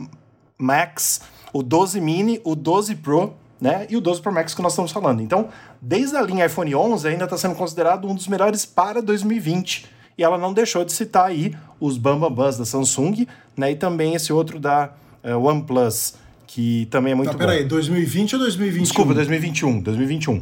[0.57, 3.87] Max, o 12 mini, o 12 Pro né?
[3.89, 5.21] E o 12 Pro Max que nós estamos falando.
[5.21, 5.49] Então,
[5.81, 9.85] desde a linha iPhone 11 ainda está sendo considerado um dos melhores para 2020.
[10.17, 13.71] E ela não deixou de citar aí os Bambambans da Samsung, né?
[13.71, 14.91] E também esse outro da
[15.23, 16.15] uh, OnePlus,
[16.47, 17.39] que também é muito tá, bom.
[17.39, 18.83] Peraí, 2020 ou 2021?
[18.83, 19.81] Desculpa, 2021.
[19.81, 20.41] 2021.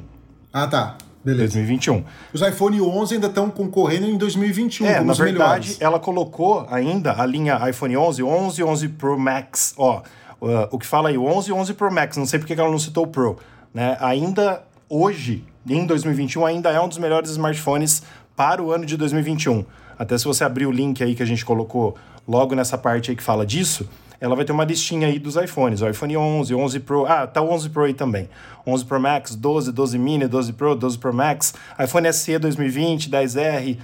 [0.54, 0.98] Ah, tá.
[1.26, 1.56] Beleza.
[1.56, 2.04] 2021.
[2.32, 5.82] Os iPhone 11 ainda estão concorrendo em 2021 É, como na os verdade, melhores.
[5.82, 9.74] ela colocou ainda a linha iPhone 11, 11, 11 Pro Max.
[9.76, 10.04] Ó,
[10.42, 12.16] uh, o que fala aí, 11 11 Pro Max.
[12.16, 13.38] Não sei porque que ela não citou o Pro.
[13.74, 13.98] Né?
[14.00, 18.04] Ainda hoje, em 2021, ainda é um dos melhores smartphones
[18.36, 19.66] para o ano de 2021.
[19.98, 21.96] Até se você abrir o link aí que a gente colocou
[22.28, 23.88] logo nessa parte aí que fala disso,
[24.20, 25.82] ela vai ter uma listinha aí dos iPhones.
[25.82, 27.06] O iPhone 11, 11 Pro...
[27.06, 28.30] Ah, tá o 11 Pro aí também.
[28.66, 33.78] 11 Pro Max, 12, 12 Mini, 12 Pro, 12 Pro Max, iPhone SE 2020, 10R...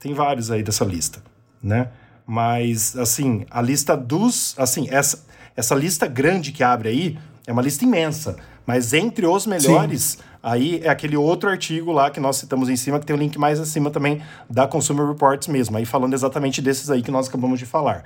[0.00, 1.20] Tem vários aí dessa lista,
[1.60, 1.88] né?
[2.24, 4.54] Mas, assim, a lista dos...
[4.56, 5.24] Assim, essa,
[5.56, 8.36] essa lista grande que abre aí é uma lista imensa.
[8.68, 10.18] Mas entre os melhores, Sim.
[10.42, 13.38] aí é aquele outro artigo lá que nós citamos em cima, que tem o link
[13.38, 15.78] mais acima também da Consumer Reports mesmo.
[15.78, 18.04] Aí falando exatamente desses aí que nós acabamos de falar.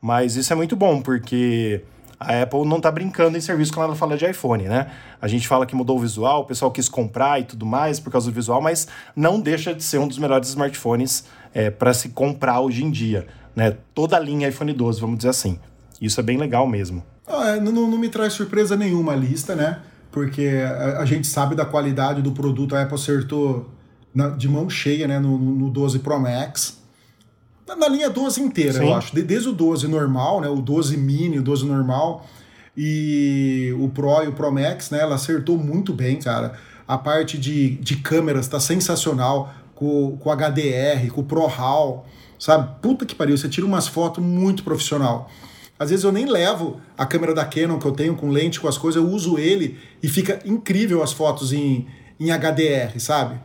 [0.00, 1.82] Mas isso é muito bom, porque
[2.18, 4.90] a Apple não está brincando em serviço quando ela fala de iPhone, né?
[5.20, 8.10] A gente fala que mudou o visual, o pessoal quis comprar e tudo mais por
[8.10, 12.08] causa do visual, mas não deixa de ser um dos melhores smartphones é, para se
[12.08, 13.76] comprar hoje em dia, né?
[13.94, 15.58] Toda a linha iPhone 12, vamos dizer assim.
[16.00, 17.04] Isso é bem legal mesmo.
[17.28, 19.80] Não, não, não me traz surpresa nenhuma a lista, né?
[20.18, 23.70] Porque a, a, gente sabe da qualidade do produto, a Apple acertou
[24.14, 26.78] na, de mão cheia né, no, no 12 Pro Max
[27.76, 28.86] na linha 12 inteira, Sim.
[28.86, 29.14] eu acho.
[29.14, 30.48] Desde o 12 normal, né?
[30.48, 32.26] O 12 mini, o 12 normal
[32.76, 35.00] e o Pro e o Pro Max, né?
[35.00, 36.54] Ela acertou muito bem, cara.
[36.86, 42.06] A parte de, de câmeras tá sensacional, com, com HDR, com o Pro RAW,
[42.38, 42.80] sabe?
[42.80, 45.30] Puta que pariu, você tira umas fotos muito profissional.
[45.78, 48.66] Às vezes eu nem levo a câmera da Canon que eu tenho com lente, com
[48.66, 51.86] as coisas, eu uso ele e fica incrível as fotos em,
[52.18, 53.38] em HDR, sabe?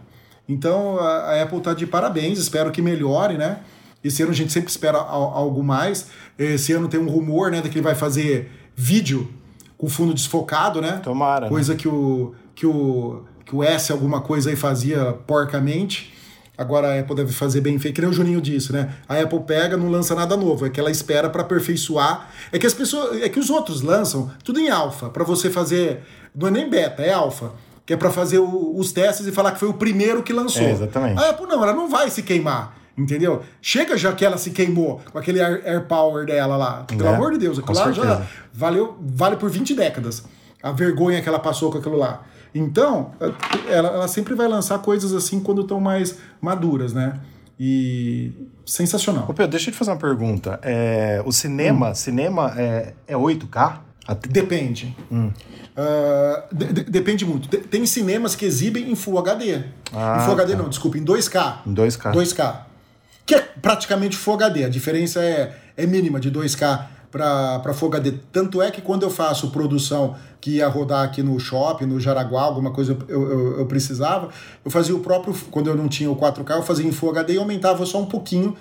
[0.49, 3.59] Então a, Apple tá de parabéns, espero que melhore, né?
[4.03, 6.07] Esse ano a gente sempre espera algo mais.
[6.37, 9.29] Esse ano tem um rumor, né, de que ele vai fazer vídeo
[9.77, 10.99] com fundo desfocado, né?
[11.03, 11.47] Tomara.
[11.47, 11.79] Coisa né?
[11.79, 16.13] que o que o que o S alguma coisa aí fazia porcamente.
[16.55, 18.93] Agora a Apple deve fazer bem feito, que nem o Juninho disse, né?
[19.09, 22.29] A Apple pega, não lança nada novo, é que ela espera para aperfeiçoar.
[22.51, 26.03] É que as pessoas, é que os outros lançam tudo em alfa, para você fazer,
[26.35, 27.51] não é nem beta, é alfa,
[27.85, 30.61] que é para fazer o, os testes e falar que foi o primeiro que lançou.
[30.61, 31.19] É, exatamente.
[31.19, 32.77] A Apple não, ela não vai se queimar.
[32.95, 33.41] Entendeu?
[33.59, 36.83] Chega já que ela se queimou com aquele air, air power dela lá.
[36.83, 38.21] Pelo é, amor de Deus, aquilo lá já
[38.53, 40.23] valeu, vale por 20 décadas.
[40.61, 42.23] A vergonha que ela passou com aquilo lá.
[42.53, 43.11] Então,
[43.67, 47.19] ela, ela sempre vai lançar coisas assim quando estão mais maduras, né?
[47.59, 48.31] E
[48.65, 49.25] sensacional.
[49.27, 50.59] Ô Pedro, deixa eu te fazer uma pergunta.
[50.61, 51.95] É, o cinema, hum.
[51.95, 53.79] cinema é, é 8K?
[54.29, 54.95] Depende.
[55.11, 55.31] Hum.
[55.75, 57.47] Uh, de, de, depende muito.
[57.47, 59.63] Tem cinemas que exibem em Full HD.
[59.93, 60.57] Ah, em Full HD tá.
[60.61, 61.59] não, desculpa, em 2K.
[61.65, 62.13] Em 2K.
[62.13, 62.73] 2K
[63.25, 64.65] que é praticamente Full HD.
[64.65, 68.13] A diferença é, é mínima de 2K para Full HD.
[68.31, 72.41] Tanto é que quando eu faço produção que ia rodar aqui no shopping, no Jaraguá,
[72.41, 74.29] alguma coisa eu, eu, eu precisava,
[74.65, 77.33] eu fazia o próprio, quando eu não tinha o 4K, eu fazia em Full HD
[77.33, 78.57] e aumentava só um pouquinho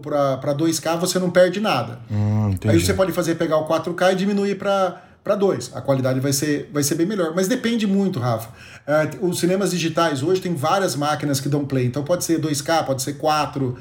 [0.00, 2.00] para 2K, você não perde nada.
[2.10, 5.74] Hum, Aí você pode fazer pegar o 4K e diminuir para para 2.
[5.74, 7.32] A qualidade vai ser, vai ser bem melhor.
[7.34, 8.50] Mas depende muito, Rafa.
[8.86, 11.86] Uh, os cinemas digitais hoje tem várias máquinas que dão play.
[11.86, 13.74] Então pode ser 2K, pode ser 4,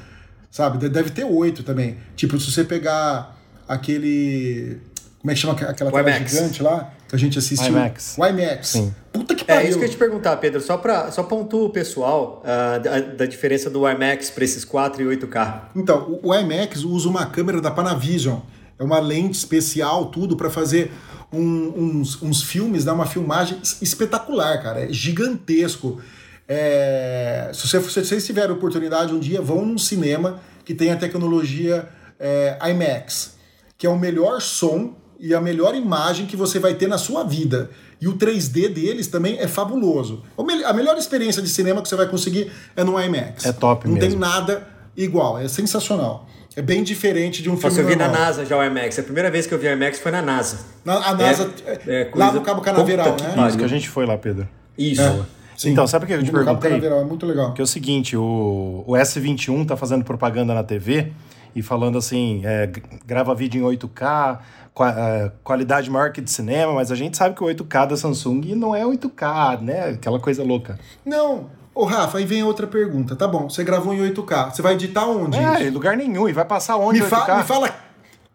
[0.50, 0.88] sabe?
[0.88, 1.98] Deve ter 8 também.
[2.16, 3.33] Tipo, se você pegar
[3.68, 4.80] aquele.
[5.20, 6.32] Como é que chama aquela tela IMAX.
[6.32, 6.94] gigante lá?
[7.08, 7.70] Que a gente assistiu.
[7.70, 8.18] IMAX.
[8.18, 8.68] O IMAX.
[8.68, 8.94] Sim.
[9.12, 9.62] Puta que pariu.
[9.62, 10.60] É isso que eu ia te perguntar, Pedro.
[10.60, 15.02] Só, pra, só pontua o pessoal uh, da, da, diferença do IMAX para esses 4
[15.02, 15.62] e 8K.
[15.76, 18.40] Então, o, o IMAX usa uma câmera da Panavision.
[18.78, 20.92] É uma lente especial, tudo, para fazer
[21.32, 24.86] um, uns, uns filmes, dá uma filmagem espetacular, cara.
[24.86, 26.02] É gigantesco.
[26.48, 30.96] É, se, você, se vocês tiverem oportunidade um dia, vão num cinema que tem a
[30.96, 31.88] tecnologia
[32.20, 33.36] é, IMAX,
[33.78, 37.24] que é o melhor som e a melhor imagem que você vai ter na sua
[37.24, 37.70] vida.
[38.02, 40.22] E o 3D deles também é fabuloso.
[40.66, 43.46] A melhor experiência de cinema que você vai conseguir é no IMAX.
[43.46, 44.10] É top Não mesmo.
[44.10, 46.28] tem nada igual, é sensacional.
[46.56, 48.12] É bem diferente de um filme eu vi normal.
[48.12, 49.00] na NASA já o IMAX.
[49.00, 50.60] A primeira vez que eu vi o IMAX foi na NASA.
[50.86, 53.48] Na, a NASA, É- é, é coisa- lá no Cabo Canaveral, Puta né?
[53.48, 54.48] Isso que a gente foi lá, Pedro.
[54.78, 55.02] Isso.
[55.02, 55.22] É.
[55.58, 55.70] Sim.
[55.72, 56.70] Então, sabe o que eu te No Cabo perguntei?
[56.72, 57.54] Canaveral, é muito legal.
[57.54, 61.14] Que é o seguinte, o, o S21 tá fazendo propaganda na TV
[61.56, 62.70] e falando assim, é,
[63.06, 64.40] grava vídeo em 8K,
[64.74, 67.98] qua- é, qualidade maior que de cinema, mas a gente sabe que o 8K da
[67.98, 69.90] Samsung não é 8K, né?
[69.90, 70.80] Aquela coisa louca.
[71.06, 71.46] Não,
[71.76, 73.16] ô Rafa, aí vem outra pergunta.
[73.16, 74.54] Tá bom, você gravou em 8K.
[74.56, 75.38] Você vai editar onde?
[75.38, 76.28] É, em lugar nenhum.
[76.28, 77.38] E vai passar onde me, o fa 8K?
[77.38, 77.70] me fala.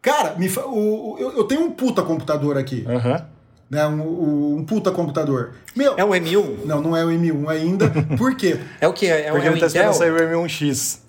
[0.01, 2.85] Cara, me fa o, o- eu, eu tenho um puta computador aqui.
[2.89, 3.27] Aham.
[3.69, 3.85] né?
[3.89, 5.55] Um, um puta computador.
[5.77, 6.65] Meu, É um M1?
[6.65, 7.91] não, não é o M1 ainda.
[8.17, 8.59] Por quê?
[8.81, 9.07] É o que?
[9.07, 11.01] É, um- Porque é um ele tá esperando sair o M1X.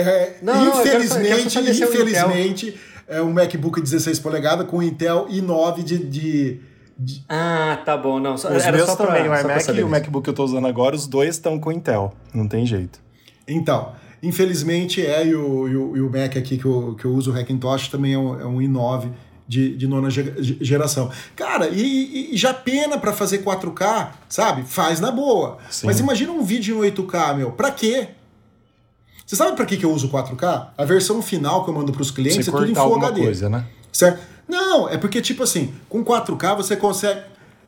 [0.00, 3.80] É, Não, não, eu quero só- eu quero infelizmente, se é infelizmente, é um MacBook
[3.80, 6.60] 16 polegadas com Intel i9 de, de,
[6.98, 8.18] de- Ah, tá bom.
[8.20, 9.88] Não, só, Os era meus só pra, também, o iMac e o.
[9.88, 12.12] MacBook que eu tô usando agora, os dois estão com Intel.
[12.34, 13.00] Não tem jeito.
[13.48, 13.92] Então,
[14.22, 17.30] infelizmente é, e o, e o, e o Mac aqui que eu, que eu uso,
[17.30, 19.10] o Hackintosh, também é um, é um i9
[19.48, 21.08] de, de nona ge- ge- geração.
[21.36, 24.62] Cara, e, e- e já pena pra fazer 4K, sabe?
[24.64, 25.58] Faz na boa.
[25.70, 25.86] Sim.
[25.86, 27.52] Mas imagina um vídeo em 8K, meu.
[27.52, 28.08] Pra quê?
[29.26, 30.68] Você sabe pra que, que eu uso 4K?
[30.78, 33.22] A versão final que eu mando pros clientes Se é tudo em Full HD.
[33.22, 33.64] coisa, né?
[33.92, 34.20] Certo?
[34.48, 37.20] Não, é porque, tipo assim, com 4K você consegue.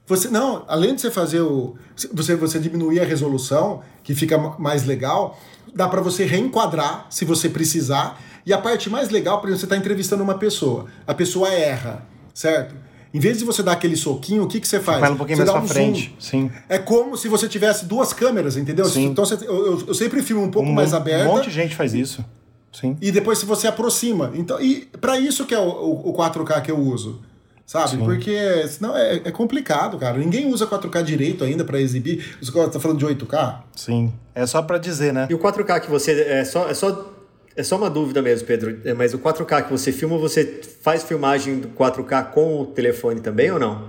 [0.07, 1.75] Você, não, além de você fazer o.
[2.15, 5.39] Você, você diminuir a resolução, que fica ma- mais legal,
[5.75, 8.19] dá pra você reenquadrar se você precisar.
[8.47, 10.87] E a parte mais legal, por exemplo, você tá entrevistando uma pessoa.
[11.07, 12.75] A pessoa erra, certo?
[13.13, 15.01] Em vez de você dar aquele soquinho, o que, que você faz?
[15.01, 16.09] Vai um pouquinho você mais dá pra um frente.
[16.11, 16.21] zoom.
[16.21, 16.51] Sim.
[16.69, 18.85] É como se você tivesse duas câmeras, entendeu?
[18.85, 19.07] Sim.
[19.07, 21.75] Então você- eu, eu- sempre filmo um pouco Um mais aberta Um monte de gente
[21.75, 22.25] faz isso.
[22.71, 22.97] Sim.
[23.01, 24.31] e depois se você aproxima.
[24.35, 27.21] Então, e para isso que é o, o, o 4K que eu uso.
[27.67, 27.91] Sabe?
[27.91, 27.99] Sim.
[27.99, 30.17] Porque senão é, é complicado, cara.
[30.17, 32.37] Ninguém usa 4K direito ainda para exibir.
[32.41, 33.57] Você tá falando de 8K?
[33.77, 34.13] Sim.
[34.35, 35.27] É só pra dizer, né?
[35.29, 36.13] E o 4K que você.
[36.13, 37.11] É só, é só,
[37.59, 38.79] é só uma dúvida mesmo, Pedro.
[38.85, 43.21] É, Mas o 4K que você filma, você faz filmagem do 4K com o telefone
[43.21, 43.89] também ou não?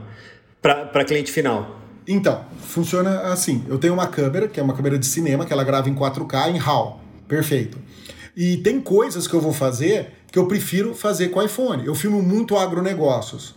[0.59, 1.79] Para cliente final.
[2.07, 3.63] Então, funciona assim.
[3.69, 6.49] Eu tenho uma câmera, que é uma câmera de cinema, que ela grava em 4K
[6.49, 6.99] em RAW.
[7.27, 7.77] Perfeito.
[8.35, 11.85] E tem coisas que eu vou fazer que eu prefiro fazer com iPhone.
[11.85, 13.53] Eu filmo muito agronegócios.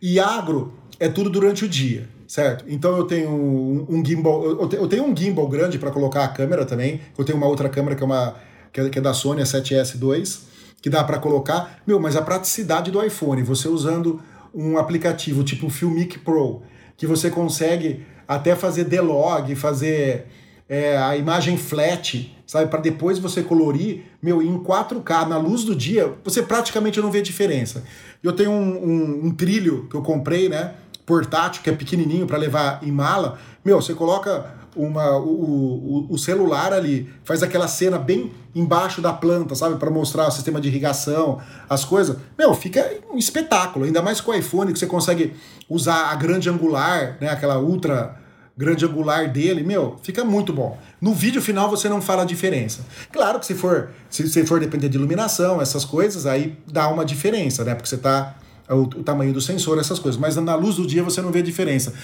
[0.00, 2.64] E agro é tudo durante o dia, certo?
[2.66, 6.28] Então eu tenho um, um gimbal, eu eu tenho um gimbal grande para colocar a
[6.28, 7.00] câmera também.
[7.16, 8.34] Eu tenho uma outra câmera que é uma
[8.72, 10.40] que é, que é da Sony, a 7S2,
[10.80, 11.80] que dá para colocar.
[11.86, 14.20] Meu, mas a praticidade do iPhone, você usando
[14.54, 16.62] um aplicativo tipo Filmic Pro,
[16.96, 20.26] que você consegue até fazer D-Log, fazer
[20.68, 22.70] é, a imagem flat, sabe?
[22.70, 27.20] Para depois você colorir, meu, em 4K, na luz do dia, você praticamente não vê
[27.20, 27.84] diferença.
[28.22, 30.74] Eu tenho um, um- um trilho que eu comprei, né?
[31.04, 33.38] Portátil, que é pequenininho para levar em mala.
[33.64, 39.12] Meu, você coloca uma, o, o, o celular ali, faz aquela cena bem embaixo da
[39.12, 39.76] planta, sabe?
[39.76, 42.16] Para mostrar o sistema de irrigação, as coisas.
[42.38, 43.84] Meu, fica um espetáculo.
[43.84, 45.34] Ainda mais com o iPhone, que você consegue
[45.68, 47.28] usar a grande angular, né?
[47.28, 48.20] Aquela ultra
[48.56, 50.78] grande angular dele, meu, fica muito bom.
[51.00, 52.84] No vídeo final você não fala a diferença.
[53.10, 57.04] Claro que se for, se, se for depender de iluminação, essas coisas, aí dá uma
[57.04, 57.74] diferença, né?
[57.74, 58.36] Porque você tá
[58.68, 60.20] o, o tamanho do sensor, essas coisas.
[60.20, 61.94] Mas na luz do dia você não vê diferença.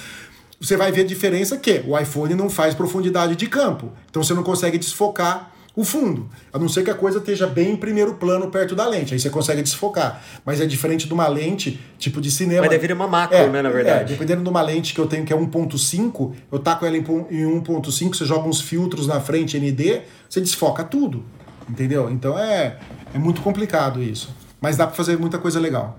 [0.61, 3.93] Você vai ver a diferença que o iPhone não faz profundidade de campo.
[4.11, 6.29] Então você não consegue desfocar o fundo.
[6.53, 9.15] A não ser que a coisa esteja bem em primeiro plano perto da lente.
[9.15, 10.21] Aí você consegue desfocar.
[10.45, 12.63] Mas é diferente de uma lente tipo de cinema.
[12.63, 14.01] Mas deveria uma macro, né, na verdade.
[14.13, 17.03] É, dependendo de uma lente que eu tenho que é 1.5, eu taco ela em
[17.05, 21.25] pon- em 1.5, você joga uns filtros na frente ND, você desfoca tudo.
[21.71, 22.11] Entendeu?
[22.11, 22.79] Então é,
[23.15, 24.35] é muito complicado isso.
[24.61, 25.97] Mas dá pra fazer muita coisa legal.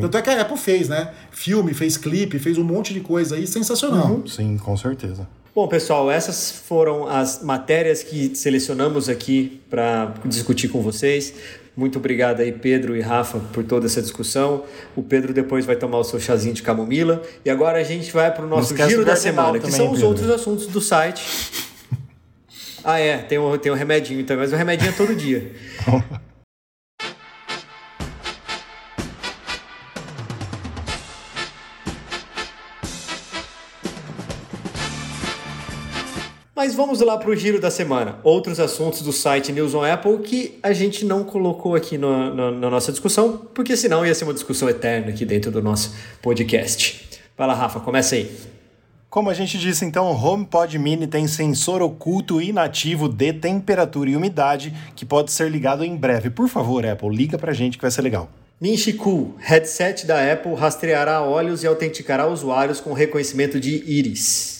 [0.00, 1.10] Tanto é que a Apple fez, né?
[1.30, 4.22] Filme, fez clipe, fez um monte de coisa aí sensacional.
[4.26, 5.26] Sim, com certeza.
[5.54, 11.32] Bom, pessoal, essas foram as matérias que selecionamos aqui para discutir com vocês.
[11.74, 14.64] Muito obrigado aí, Pedro e Rafa, por toda essa discussão.
[14.94, 17.22] O Pedro depois vai tomar o seu chazinho de camomila.
[17.44, 20.08] E agora a gente vai para o nosso giro da semana, que são os Pedro.
[20.08, 21.24] outros assuntos do site.
[22.88, 25.50] Ah, é, tem o, tem o remedinho também, mas o remedinho é todo dia.
[36.66, 38.16] Mas vamos lá para o giro da semana.
[38.24, 42.50] Outros assuntos do site News on Apple que a gente não colocou aqui no- no-
[42.50, 47.08] na nossa discussão, porque senão ia ser uma discussão eterna aqui dentro do nosso podcast.
[47.38, 48.28] Vai lá, Rafa, começa aí.
[49.08, 54.16] Como a gente disse, então, o HomePod Mini tem sensor oculto inativo de temperatura e
[54.16, 56.30] umidade que pode ser ligado em breve.
[56.30, 58.28] Por favor, Apple, liga pra gente que vai ser legal.
[58.60, 64.55] Ninchiku, headset da Apple rastreará olhos e autenticará usuários com reconhecimento de íris.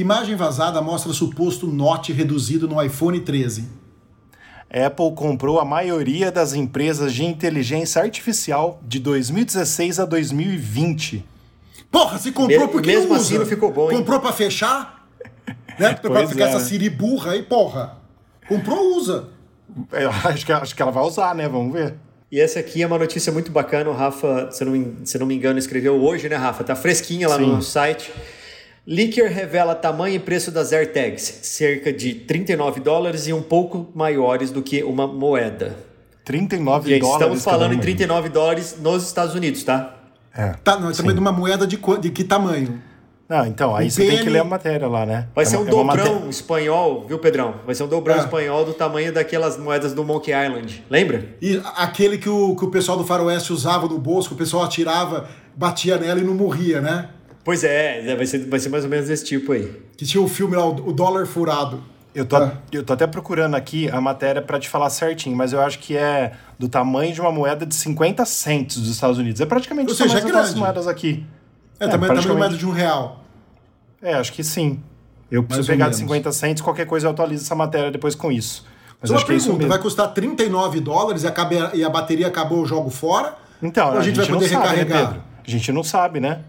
[0.00, 3.64] Imagem vazada mostra suposto note reduzido no iPhone 13.
[4.70, 11.24] Apple comprou a maioria das empresas de inteligência artificial de 2016 a 2020.
[11.90, 13.38] Porra, se comprou Me- porque mesmo não assim usa.
[13.40, 13.96] não ficou bom, hein?
[13.98, 15.08] Comprou pra fechar?
[15.78, 15.94] Né?
[16.02, 16.60] Pra ficar é, essa?
[16.60, 17.96] Siri burra aí, porra.
[18.48, 19.28] Comprou, usa.
[19.92, 21.48] Eu acho que, acho que ela vai usar, né?
[21.48, 21.94] Vamos ver.
[22.30, 23.88] E essa aqui é uma notícia muito bacana.
[23.88, 26.62] O Rafa, se não me, se não me engano, escreveu hoje, né, Rafa?
[26.64, 27.46] Tá fresquinha lá Sim.
[27.46, 28.12] no site.
[28.90, 34.50] Leaker revela tamanho e preço das AirTags, cerca de 39 dólares e um pouco maiores
[34.50, 35.76] do que uma moeda.
[36.24, 37.20] 39 Gente, dólares.
[37.20, 37.82] estamos falando em uma.
[37.82, 39.94] 39 dólares nos Estados Unidos, tá?
[40.34, 40.54] É.
[40.64, 42.80] Tá, não, é tamanho de uma moeda de, de que tamanho?
[43.28, 45.28] Não, então, aí O você tem que ler a matéria lá, né?
[45.34, 47.56] Vai É ser um é dobrão matéria- espanhol, viu, Pedrão?
[47.66, 48.18] Vai ser um dobrão Ah.
[48.20, 50.82] espanhol do tamanho daquelas moedas do Monkey Island.
[50.88, 51.26] Lembra?
[51.42, 54.64] E aquele que o, que o pessoal do faroeste usava no bolso, que o pessoal
[54.64, 57.10] atirava, batia nela e não morria, né?
[57.48, 59.74] Pois é, é, vai ser, vai ser mais ou menos desse tipo aí.
[59.96, 61.82] Que tinha o filme lá, o, Dólar Furado.
[62.14, 62.52] Eu tô, Ah.
[62.70, 65.96] eu tô até procurando aqui a matéria pra te falar certinho, mas eu acho que
[65.96, 69.40] é do tamanho de uma moeda de 50 cents dos Estados Unidos.
[69.40, 71.24] É praticamente Ou o seja, tamanho é das moedas aqui.
[71.80, 72.38] É, tamanho, tamanho praticamente.
[72.38, 73.24] moeda de um real.
[74.02, 74.82] É, acho que sim.
[75.30, 76.00] Eu preciso ou pegar de menos.
[76.00, 78.66] 50 cents, qualquer coisa eu atualizo essa matéria depois com isso.
[79.00, 79.72] Mas Só uma acho que é isso pergunta, mesmo.
[79.74, 83.36] vai custar 39 dólares e, acabe- e a bateria acabou o jogo fora?
[83.62, 85.06] Então, Ou a gente vai poder não sabe, né, recarregar?
[85.14, 85.22] Pedro?
[85.46, 86.40] A gente não sabe, né?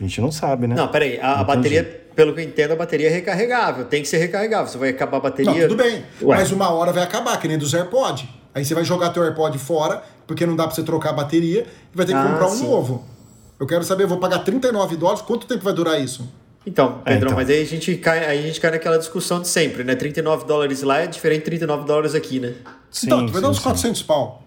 [0.00, 0.74] A gente não sabe, né?
[0.74, 1.84] Não, peraí, a, a bateria,
[2.16, 3.84] pelo que eu entendo, a bateria é recarregável.
[3.84, 4.66] Tem que ser recarregável.
[4.66, 5.52] Você vai acabar a bateria.
[5.52, 6.04] Não, tudo bem.
[6.22, 6.36] Ué.
[6.36, 8.26] Mas uma hora vai acabar, que nem dos AirPods.
[8.54, 11.66] Aí você vai jogar teu AirPod fora, porque não dá pra você trocar a bateria,
[11.92, 12.66] e vai ter que Ah, comprar um sim.
[12.66, 13.04] novo.
[13.60, 16.26] Eu quero saber, eu vou pagar 39 dólares, quanto tempo vai durar isso?
[16.66, 17.36] Então, É, Pedrão, então.
[17.38, 19.94] mas aí a gente cai, aí a gente cai naquela discussão de sempre, né?
[19.94, 22.54] 39 dólares lá é diferente de 39 dólares aqui, né?
[22.90, 23.62] Sim, então, tu vai dar sim, uns sim.
[23.62, 24.42] 400 pau.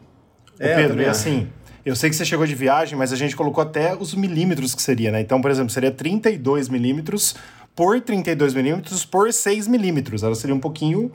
[0.60, 1.12] Ô, É, eu Pedro, e acho.
[1.12, 1.48] assim,
[1.86, 4.82] eu sei que você chegou de viagem, mas a gente colocou até os milímetros que
[4.82, 5.20] seria, né?
[5.22, 7.36] Então, por exemplo, seria 32 milímetros
[7.76, 10.24] por 32 milímetros por 6 milímetros.
[10.24, 11.12] Ela seria um pouquinho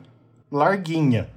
[0.50, 1.28] larguinha,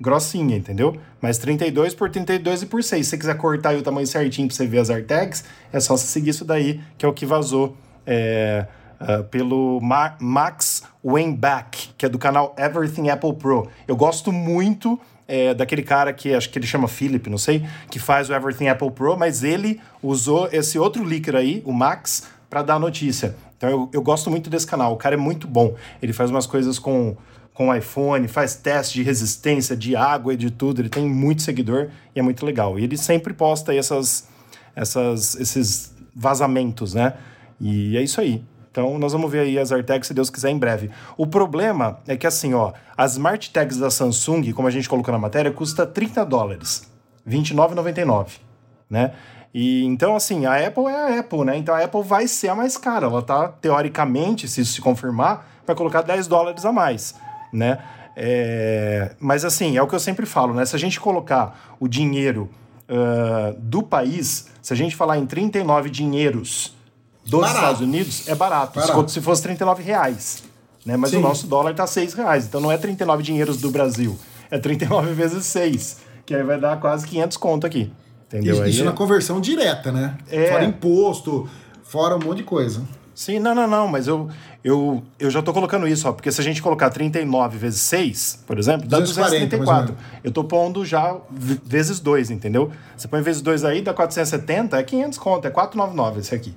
[0.00, 0.96] grossinha, entendeu?
[1.20, 3.04] Mas 32 por 32 e por 6.
[3.06, 6.06] Se você quiser cortar o tamanho certinho pra você ver as AirTags, é só você
[6.06, 7.76] seguir isso daí, que é o que vazou
[8.06, 8.66] é,
[9.00, 13.68] ah, pelo Ma- Max Weinbach, que é do canal Everything Apple Pro.
[13.86, 14.98] Eu gosto muito
[15.28, 18.68] é, daquele cara que acho que ele chama Philip, não sei, que faz o Everything
[18.68, 23.36] Apple Pro, mas ele usou esse outro leaker aí, o Max, para dar a notícia.
[23.56, 25.76] Então eu, eu gosto muito desse canal, o cara é muito bom.
[26.00, 27.16] Ele faz umas coisas com
[27.58, 30.80] com iPhone, faz teste de resistência, de água e de tudo.
[30.80, 32.78] Ele tem muito seguidor e é muito legal.
[32.78, 34.28] E ele sempre posta aí essas,
[34.76, 37.14] essas, esses vazamentos, né?
[37.60, 38.44] E é isso aí.
[38.78, 40.88] Então nós vamos ver aí as AirTags, se Deus quiser, em breve.
[41.16, 45.10] O problema é que assim, ó, as Smart Tags da Samsung, como a gente colocou
[45.10, 46.88] na matéria, custa 30 dólares,
[47.26, 48.38] R$ 29,99,
[48.88, 49.12] né?
[49.52, 51.56] E então, assim, a Apple é a Apple, né?
[51.56, 53.06] Então a Apple vai ser a mais cara.
[53.06, 57.16] Ela tá, teoricamente, se isso se confirmar, vai colocar 10 dólares a mais,
[57.52, 57.78] né?
[58.14, 60.64] É, Mas assim, é o que eu sempre falo, né?
[60.64, 62.48] Se a gente colocar o dinheiro
[62.88, 66.77] ah, do país, se a gente falar em 39 dinheiros
[67.28, 67.56] dos Barato.
[67.58, 68.80] Estados Unidos, é barato.
[68.80, 69.08] Barato.
[69.08, 70.42] Se, se fosse 39 reais,
[70.84, 70.96] né?
[70.96, 71.18] Mas Sim.
[71.18, 72.46] o nosso dólar tá 6 reais.
[72.46, 74.18] Então não é 39 dinheiros do Brasil.
[74.50, 75.98] É 39 vezes 6.
[76.24, 77.92] Que aí vai dar quase 500 conto aqui.
[78.26, 78.54] Entendeu?
[78.54, 80.16] Isso, isso é- na conversão direta, né?
[80.30, 80.50] É.
[80.50, 81.48] Fora imposto,
[81.82, 82.82] fora um monte de coisa.
[83.14, 84.28] Sim, não, não, não, mas eu,
[84.62, 88.44] eu, eu já tô colocando isso, ó, porque se a gente colocar 39 vezes 6,
[88.46, 89.94] por exemplo, dá 240, 234.
[89.96, 92.70] mais Eu tô pondo já vezes 2, entendeu?
[92.96, 96.54] Você põe vezes 2 aí, dá 470, é 500 conto, é 499 esse aqui.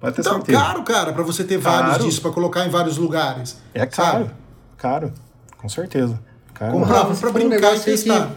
[0.00, 0.58] Pode ter Então, certeza.
[0.58, 1.88] caro, cara, pra você ter Caro.
[1.88, 3.58] vários disso, pra colocar em vários lugares.
[3.74, 4.30] É caro, sabe?
[4.78, 5.12] caro,
[5.58, 6.18] com certeza.
[6.54, 6.80] Caro.
[6.86, 8.34] Pra você falou um brincar e testar.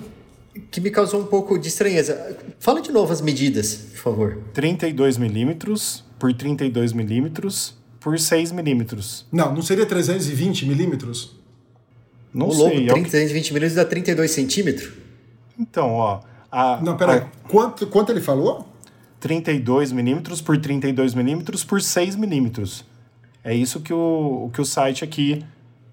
[0.54, 2.38] que, que me causou um pouco de estranheza.
[2.60, 4.38] Fala de novo as medidas, por favor.
[4.54, 9.26] 32 milímetros por 32 milímetros por 6 milímetros.
[9.32, 11.38] Não, não seria 320 milímetros?
[12.34, 12.60] Não o sei.
[12.62, 14.92] louco, é o que- 320 milímetros dá 32 centímetros?
[15.58, 16.20] Então, ó.
[16.52, 17.20] A, Não, peraí.
[17.20, 18.68] a- Quanto, quanto ele falou?
[19.24, 22.84] 32 milímetros por 32 milímetros por 6 milímetros.
[23.42, 25.42] É isso que o, que o site aqui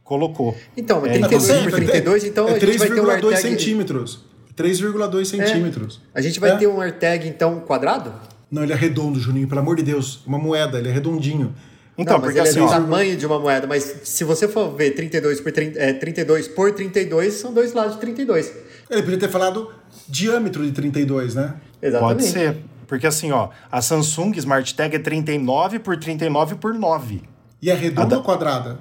[0.03, 0.57] colocou.
[0.77, 3.37] Então, É, 32 inclusive, por 32, então é a gente vai ter um 3,2 AirTag...
[3.41, 4.25] centímetros.
[4.57, 6.01] 3,2 centímetros.
[6.13, 6.57] A gente vai É.
[6.57, 8.13] ter um AirTag, então, quadrado?
[8.51, 10.27] Não, ele é redondo, Juninho, pelo amor de Deus.
[10.27, 11.55] Uma moeda, ele é redondinho.
[11.97, 14.25] Então, não, mas porque ele assim, é do ó, tamanho de uma moeda, mas se
[14.25, 18.53] você for ver 32 por, 30, é, 32 por 32, são dois lados de 32.
[18.91, 19.71] Ele podia ter falado
[20.09, 21.55] diâmetro de 32, né?
[21.81, 22.17] Exatamente.
[22.17, 22.70] pode ser.
[22.91, 27.23] Porque assim, ó, a Samsung Smart Tag é 39 por 39 por 9.
[27.63, 28.79] E é redonda Ah, ou quadrada?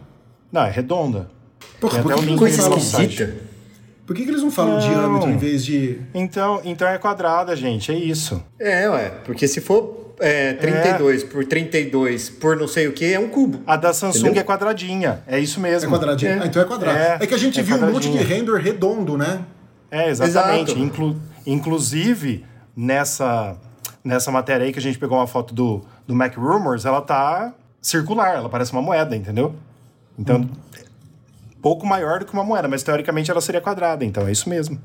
[0.51, 1.29] Não, é redonda.
[1.79, 3.35] Porra, por até que, Coisa esquisita.
[4.07, 4.79] por que, que eles não falam Não.
[4.79, 6.01] diâmetro em vez de.
[6.11, 8.43] Então, então é quadrada, gente, é isso.
[8.59, 13.19] É, ué, porque se for é, 32 por 32 por não sei o que, é
[13.19, 13.61] um cubo.
[13.67, 14.41] A da Samsung Entendeu?
[14.41, 15.91] é quadradinha, é isso É mesmo.
[15.91, 16.31] quadradinho?
[16.31, 16.39] É.
[16.39, 16.97] Ah, então é quadrado.
[16.97, 18.37] É, É, que a gente é viu um monte de quadradinha.
[18.39, 19.41] render redondo, né?
[19.91, 20.71] É, exatamente.
[20.79, 22.43] Inclu- inclusive,
[22.75, 23.55] nessa,
[24.03, 27.53] nessa matéria aí que a gente pegou uma foto do, do Mac Rumors, ela tá
[27.81, 29.55] circular, ela parece uma moeda, entendeu?
[30.17, 30.49] Então,
[31.61, 34.79] pouco maior do que uma moeda, mas teoricamente ela seria quadrada, então é isso mesmo.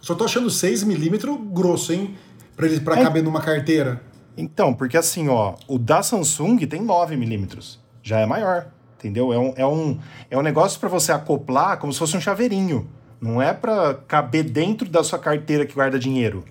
[0.00, 2.16] Só tô achando 6 milímetros grosso, hein?
[2.56, 3.02] Pra, ele, pra É.
[3.02, 4.00] caber numa carteira.
[4.36, 8.68] Então, porque assim, ó, o da Samsung tem 9 milímetros, já é maior,
[8.98, 9.32] entendeu?
[9.32, 9.98] É um, é um,
[10.30, 12.88] é um negócio para você acoplar como se fosse um chaveirinho.
[13.20, 16.42] Não é para caber dentro da sua carteira que guarda dinheiro.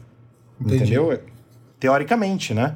[0.62, 0.84] Entendi.
[0.84, 1.20] Entendeu?
[1.80, 2.76] Teoricamente, né?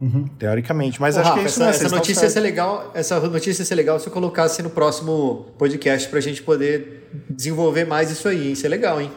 [0.00, 0.26] Uhum.
[0.38, 1.86] Teoricamente, mas Ô, acho Rafa, que é isso essa, mesmo.
[1.86, 2.90] essa notícia ia ser legal.
[2.94, 7.86] Essa notícia ia ser legal se eu colocasse no próximo podcast pra gente poder desenvolver
[7.86, 8.52] mais isso aí.
[8.52, 9.10] Isso é legal, hein?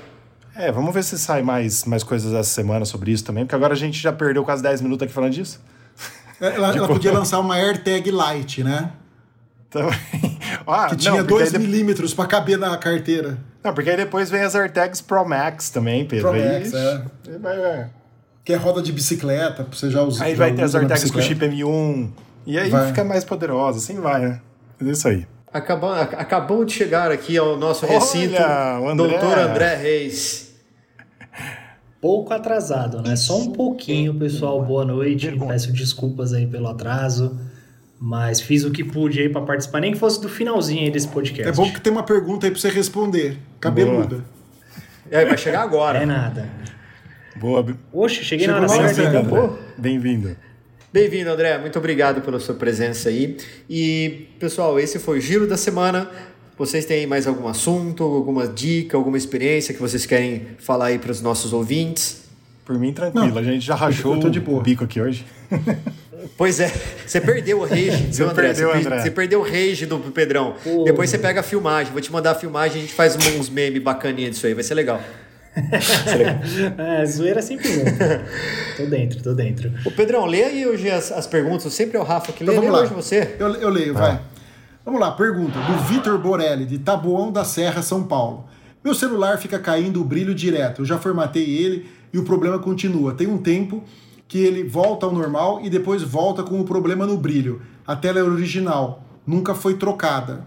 [0.55, 3.73] É, vamos ver se sai mais, mais coisas essa semana sobre isso também, porque agora
[3.73, 5.61] a gente já perdeu quase 10 minutos aqui falando disso.
[6.39, 8.91] Ela, ela podia lançar uma AirTag Lite, né?
[9.67, 9.87] Então,
[10.65, 13.37] ah, Que tinha porque 2 aí de- milímetros pra caber na carteira.
[13.63, 16.29] Não, porque aí depois vem as AirTags Pro Max também, Pedro.
[16.31, 17.03] Pro Max, é.
[17.45, 17.89] é.
[18.49, 20.25] Que é roda de bicicleta, pra você já usar.
[20.25, 22.09] Aí já vai ter as usa AirTags com chip M1.
[22.47, 22.87] E aí Vai.
[22.87, 24.41] fica mais poderosa, assim vai, né?
[24.81, 25.27] É isso aí.
[25.53, 29.07] Acabam, de chegar aqui ao nosso Olha, recinto, o André.
[29.07, 30.55] doutor André Reis.
[32.01, 33.15] Pouco atrasado, né?
[33.15, 34.59] Só um pouquinho, pessoal.
[34.65, 35.31] Boa noite.
[35.47, 37.39] Peço desculpas aí pelo atraso.
[37.99, 41.07] Mas fiz o que pude aí pra participar, nem que fosse do finalzinho aí desse
[41.07, 41.47] podcast.
[41.47, 43.37] É bom que tem uma pergunta aí pra você responder.
[43.59, 44.25] Cabeluda.
[45.11, 45.99] É, vai chegar agora.
[45.99, 46.49] É nada.
[47.39, 47.65] Boa.
[47.93, 49.19] Oxe, cheguei Chegou na hora certa.
[49.19, 49.49] André.
[49.77, 50.35] Bem-vindo.
[50.91, 51.57] Bem-vindo, André.
[51.57, 53.37] Muito obrigado pela sua presença aí.
[53.69, 56.09] E, pessoal, esse foi o Giro da Semana.
[56.57, 61.11] Vocês têm mais algum assunto, alguma dica, alguma experiência que vocês querem falar aí para
[61.11, 62.23] os nossos ouvintes?
[62.65, 63.27] Por mim, tranquilo.
[63.29, 64.61] Não, a gente já rachou eu tô de o boa.
[64.61, 65.25] bico aqui hoje.
[66.37, 66.69] Pois é,
[67.05, 68.47] você perdeu o rage, Você viu, André?
[68.47, 69.01] perdeu, você, André.
[69.01, 70.55] você perdeu o rage do Pedrão.
[70.61, 70.83] Pô.
[70.83, 71.93] Depois você pega a filmagem.
[71.93, 74.53] Vou te mandar a filmagem e a gente faz uns memes bacaninhos disso aí.
[74.53, 75.01] Vai ser legal.
[76.77, 77.85] É, zoeira sempre bom.
[78.77, 79.71] tô dentro, tô dentro.
[79.85, 81.73] Ô, Pedrão, lê aí hoje as, as perguntas.
[81.73, 82.51] Sempre é o Rafa que lê.
[82.51, 82.85] Então lê vamos lá.
[82.85, 83.35] hoje você.
[83.39, 84.21] Eu, eu leio, vai.
[84.85, 85.59] Vamos lá, pergunta.
[85.59, 88.45] Do Vitor Borelli, de Taboão da Serra, São Paulo.
[88.83, 90.81] Meu celular fica caindo o brilho direto.
[90.81, 93.13] Eu já formatei ele e o problema continua.
[93.13, 93.83] Tem um tempo
[94.27, 97.61] que ele volta ao normal e depois volta com o problema no brilho.
[97.85, 100.45] A tela é original, nunca foi trocada.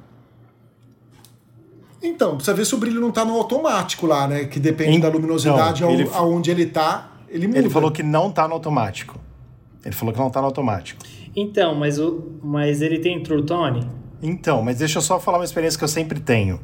[2.03, 4.45] Então, precisa ver se o brilho não está no automático lá, né?
[4.45, 7.59] Que depende Em- da luminosidade não, ao- ele- aonde ele tá, ele muda.
[7.61, 9.19] Ele falou que não tá no automático.
[9.85, 11.01] Ele falou que não tá no automático.
[11.35, 13.87] Então, mas, o, mas ele tem True Tone?
[14.23, 16.61] Então, mas deixa eu só falar uma experiência que eu sempre tenho.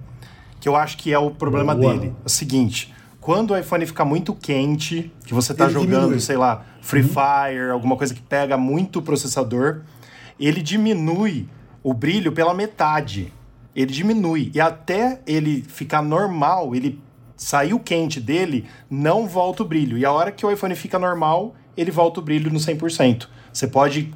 [0.61, 1.95] Que eu acho que é o problema Boa.
[1.97, 2.13] dele.
[2.23, 6.21] É o seguinte, quando o iPhone fica muito quente, que você tá Ele jogando, diminui.
[6.21, 9.83] sei lá, Free Fire, alguma coisa que pega muito o processador,
[10.39, 11.49] ele diminui
[11.83, 13.33] o brilho pela metade.
[13.75, 14.51] Ele diminui.
[14.55, 17.01] E até ele ficar normal, ele
[17.37, 19.97] sair o quente dele, não volta o brilho.
[19.97, 23.29] E a hora que o iPhone fica normal, ele volta o brilho no 100%.
[23.53, 24.13] Você pode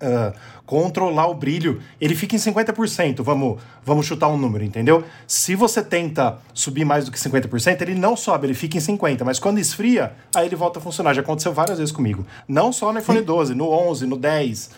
[0.00, 0.32] ah,
[0.64, 5.02] controlar o brilho, ele fica em 50%, vamos, vamos chutar um número, entendeu?
[5.26, 9.24] Se você tenta subir mais do que 50%, ele não sobe, ele fica em 50%,
[9.24, 11.14] mas quando esfria, aí ele volta a funcionar.
[11.14, 12.26] Já aconteceu várias vezes comigo.
[12.46, 14.70] Não só no iPhone 12, no 11, no 10.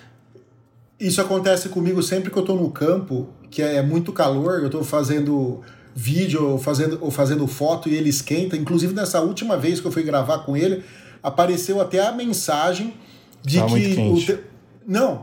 [1.01, 4.85] Isso acontece comigo sempre que eu tô no campo, que é muito calor, eu tô
[4.85, 5.61] fazendo
[5.95, 8.57] vídeo ou fazendo, ou fazendo foto e ele esquenta.
[8.57, 10.85] Inclusive, nessa última vez que eu fui gravar com ele,
[11.23, 12.95] apareceu até a mensagem
[13.43, 13.81] de Tava que.
[13.81, 14.33] muito quente.
[14.33, 14.43] o te-
[14.87, 15.23] Não,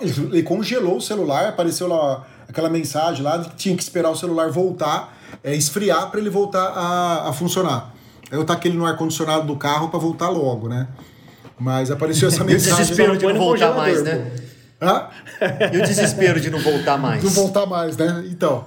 [0.00, 4.16] ele congelou o celular, apareceu lá aquela mensagem lá de que tinha que esperar o
[4.16, 7.94] celular voltar, é, esfriar para ele voltar a, a funcionar.
[8.30, 10.88] Aí eu taquei ele no ar-condicionado do carro para voltar logo, né?
[11.60, 12.78] Mas apareceu essa mensagem.
[12.78, 14.30] desespero de não voltar mais, né?
[14.80, 15.08] Hã?
[15.72, 17.22] E o desespero de não voltar mais.
[17.22, 18.24] não voltar mais, né?
[18.30, 18.64] Então.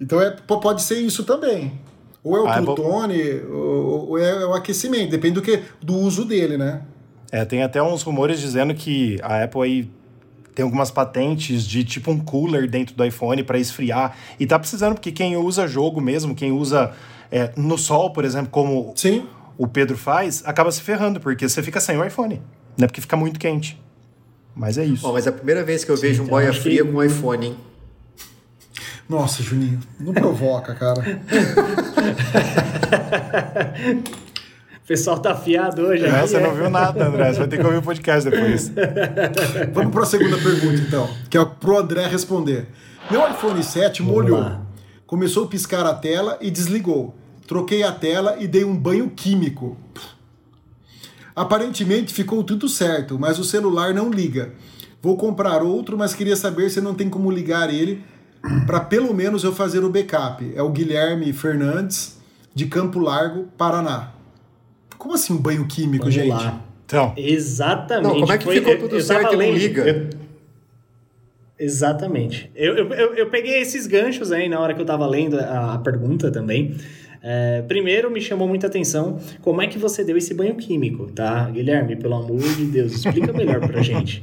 [0.00, 1.72] Então é, pode ser isso também.
[2.22, 2.62] Ou é o Ah, é.
[2.62, 6.82] Tone, ou, ou é o aquecimento, depende do, que, do uso dele, né?
[7.30, 9.90] É, tem até uns rumores dizendo que a Apple aí
[10.54, 14.16] tem algumas patentes de tipo um cooler dentro do iPhone para esfriar.
[14.40, 16.92] E tá precisando, porque quem usa jogo mesmo, quem usa
[17.30, 19.26] é, no sol, por exemplo, como Sim.
[19.58, 22.40] o Pedro faz, acaba se ferrando, porque você fica sem o iPhone.
[22.78, 22.86] Né?
[22.86, 23.78] Porque fica muito quente.
[24.56, 25.02] Mas é isso.
[25.02, 27.02] Bom, mas é a primeira vez que eu vejo um boia fria que- com um
[27.02, 27.56] iPhone, hein?
[29.08, 31.02] Nossa, Juninho, não provoca, cara.
[34.84, 36.28] O pessoal tá afiado hoje É, aqui.
[36.28, 36.40] você é.
[36.40, 37.32] não viu nada, André.
[37.32, 38.70] Você vai ter que ouvir o podcast depois.
[39.74, 42.68] Vamos para a segunda pergunta, então, que é pro André responder.
[43.10, 44.38] Meu iPhone 7 molhou.
[44.38, 44.62] lá.
[45.04, 47.16] Começou a piscar a tela e desligou.
[47.48, 49.76] Troquei a tela e dei um banho químico.
[51.36, 54.54] Aparentemente ficou tudo certo, mas o celular não liga.
[55.02, 58.02] Vou comprar outro, mas queria saber se não tem como ligar ele
[58.66, 60.50] para pelo menos eu fazer o backup.
[60.56, 62.18] É o Guilherme Fernandes,
[62.54, 64.12] de Campo Largo, Paraná.
[64.96, 66.30] Como assim um banho químico, Vamos gente?
[66.30, 66.60] lá.
[66.86, 68.12] Então, Exatamente.
[68.14, 69.82] Não, como é que ficou tudo tava certo e não liga?
[69.88, 70.26] eu-
[71.58, 72.50] Exatamente.
[72.54, 75.74] Eu, eu, eu, eu peguei esses ganchos aí na hora que eu tava lendo a,
[75.74, 76.76] a pergunta também.
[77.28, 81.50] É, primeiro, me chamou muita atenção como é que você deu esse banho químico, tá?
[81.50, 84.22] Guilherme, pelo amor de Deus, explica melhor pra gente.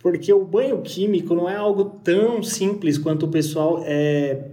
[0.00, 4.48] Porque o banho químico não é algo tão simples quanto o pessoal é,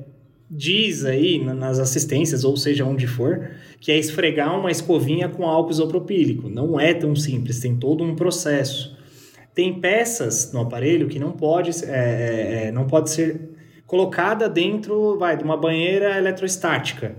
[0.47, 5.43] diz aí na- nas assistências, ou seja, onde for, que é esfregar uma escovinha com
[5.47, 6.47] álcool isopropílico.
[6.47, 8.95] Não é tão simples, tem todo um processo.
[9.55, 13.49] tem peças no aparelho que não pode, é, é, é, não pode ser
[13.87, 17.15] colocada dentro vai, de uma banheira eletrostática.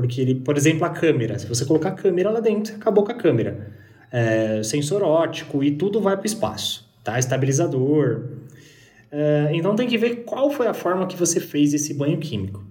[0.00, 1.36] Porque, ele, por exemplo, a câmera.
[1.40, 3.72] Se você colocar a câmera lá dentro, acabou com a câmera.
[4.12, 6.88] É, sensor ótico e tudo vai para o espaço.
[7.02, 7.18] Tá?
[7.18, 8.28] Estabilizador.
[9.10, 12.64] É, então tem que ver qual foi a forma que você fez esse banho químico.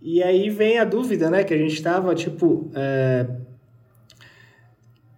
[0.00, 1.42] E aí vem a dúvida, né?
[1.42, 2.70] Que a gente estava tipo.
[2.72, 3.26] É,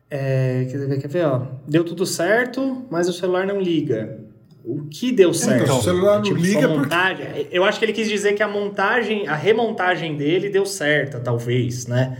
[0.09, 0.65] é,
[1.03, 1.49] quer ver, ó.
[1.69, 4.22] Deu tudo certo, mas o celular não liga.
[4.65, 5.65] O que deu certo?
[5.65, 6.79] Então, o celular não Tipo, liga a porque.
[6.83, 11.19] montagem, Eu acho que ele quis dizer que a montagem, a remontagem dele deu certa,
[11.19, 12.17] talvez, né?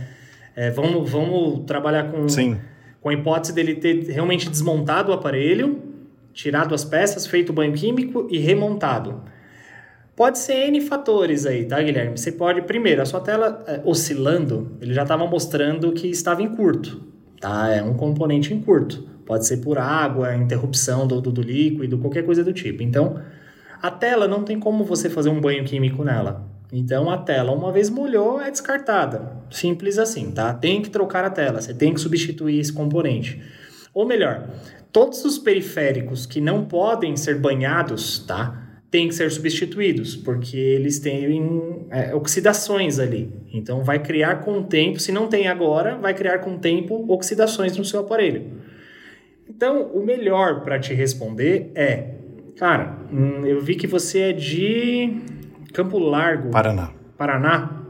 [0.55, 2.57] É, vamos, vamos trabalhar com, Sim.
[3.01, 5.81] com a hipótese dele ter realmente desmontado o aparelho,
[6.33, 9.23] tirado as peças, feito o banho químico e remontado.
[10.15, 12.17] Pode ser N fatores aí, tá, Guilherme?
[12.17, 16.49] Você pode, primeiro, a sua tela é, oscilando, ele já estava mostrando que estava em
[16.55, 17.01] curto,
[17.39, 17.69] tá?
[17.69, 19.12] É um componente em curto.
[19.25, 22.83] Pode ser por água, interrupção do, do, do líquido, qualquer coisa do tipo.
[22.83, 23.21] Então,
[23.81, 26.49] a tela não tem como você fazer um banho químico nela.
[26.71, 29.31] Então, a tela, uma vez molhou, é descartada.
[29.51, 30.53] Simples assim, tá?
[30.53, 33.39] Tem que trocar a tela, você tem que substituir esse componente.
[33.93, 34.49] Ou melhor,
[34.91, 38.59] todos os periféricos que não podem ser banhados, tá?
[38.89, 43.31] Tem que ser substituídos, porque eles têm é, oxidações ali.
[43.53, 47.05] Então, vai criar com o tempo, se não tem agora, vai criar com o tempo
[47.07, 48.62] oxidações no seu aparelho.
[49.49, 52.15] Então, o melhor para te responder é,
[52.57, 55.21] cara, hum, eu vi que você é de
[55.73, 56.91] Campo Largo, Paraná.
[57.17, 57.83] Paraná.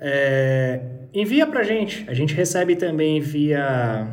[0.00, 0.80] É,
[1.12, 2.04] envia pra gente.
[2.08, 4.08] A gente recebe também via,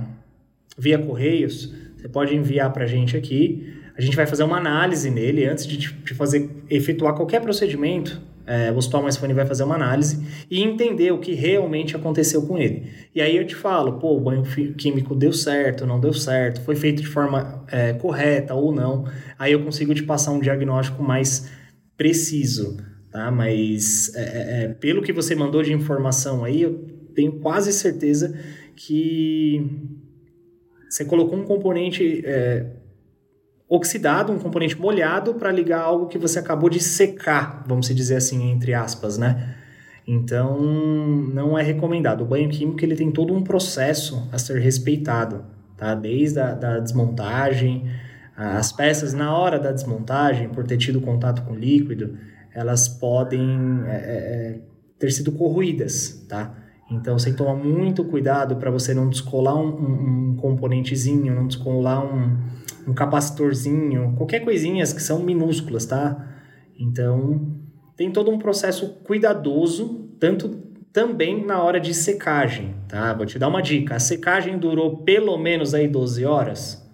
[0.78, 1.74] via correios.
[1.98, 3.74] Você pode enviar pra gente aqui.
[3.98, 8.22] A gente vai fazer uma análise nele antes de, de fazer efetuar qualquer procedimento.
[8.48, 12.44] É, o Hospital Mais Fone vai fazer uma análise e entender o que realmente aconteceu
[12.48, 12.90] com ele.
[13.14, 14.44] E aí eu te falo, pô, o banho
[14.78, 19.06] químico deu certo, não deu certo, foi feito de forma é, correta ou não.
[19.38, 21.52] Aí eu consigo te passar um diagnóstico mais
[21.98, 22.78] preciso,
[23.12, 23.30] tá?
[23.30, 28.34] Mas é, é, é, pelo que você mandou de informação aí, eu tenho quase certeza
[28.76, 29.70] que
[30.90, 32.77] você colocou um componente é,
[33.70, 38.52] oxidado, um componente molhado para ligar algo que você acabou de secar, vamos dizer assim,
[38.52, 39.56] entre aspas, né?
[40.08, 42.22] Então, não é recomendado.
[42.22, 45.44] O banho químico ele tem todo um processo a ser respeitado,
[45.76, 45.94] tá?
[45.94, 47.92] Desde a da desmontagem,
[48.36, 52.18] as peças na hora da desmontagem, por ter tido contato com líquido,
[52.54, 54.60] elas podem é, é,
[54.98, 56.56] ter sido corroídas, tá?
[56.90, 61.36] Então você tem que tomar muito cuidado para você não descolar um, um, um, componentezinho,
[61.36, 62.38] não descolar um,
[62.88, 66.26] um capacitorzinho, qualquer coisinhas que são minúsculas, tá?
[66.80, 67.58] Então
[67.96, 70.50] tem todo um processo cuidadoso, tanto
[70.94, 73.14] também na hora de secagem, tá?
[73.14, 73.96] Vou te dar uma dica.
[73.96, 76.87] A secagem durou pelo menos aí 12 horas.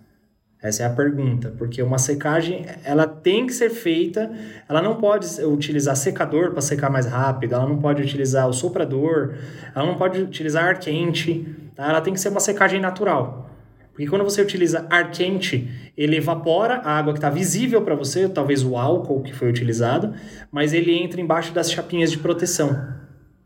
[0.64, 4.32] Essa é a pergunta, porque uma secagem, ela tem que ser feita,
[4.70, 9.34] ela não pode utilizar secador para secar mais rápido, ela não pode utilizar o soprador,
[9.76, 11.45] ela não pode utilizar ar quente,
[11.76, 11.89] tá?
[11.89, 13.49] ela tem que ser uma secagem natural.
[13.91, 18.30] Porque quando você utiliza ar quente, ele evapora a água que está visível para você,
[18.30, 20.14] talvez o álcool que foi utilizado,
[20.49, 22.88] mas ele entra embaixo das chapinhas de proteção,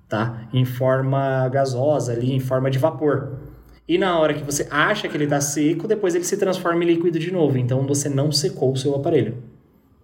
[0.08, 0.48] tá?
[0.54, 3.47] Em forma gasosa ali, em forma de vapor.
[3.88, 6.88] E na hora que você acha que ele está seco, depois ele se transforma em
[6.88, 7.58] líquido de novo.
[7.58, 9.36] Então você não secou o seu aparelho.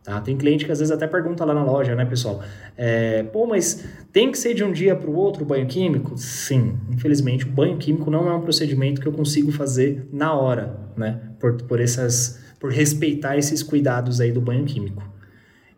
[0.03, 0.19] Tá?
[0.19, 2.41] Tem cliente que às vezes até pergunta lá na loja, né, pessoal?
[2.77, 6.17] É, Pô, mas tem que ser de um dia para o outro o banho químico?
[6.17, 10.77] Sim, infelizmente o banho químico não é um procedimento que eu consigo fazer na hora,
[10.97, 11.21] né?
[11.39, 15.01] Por, por, essas, por respeitar esses cuidados aí do banho químico.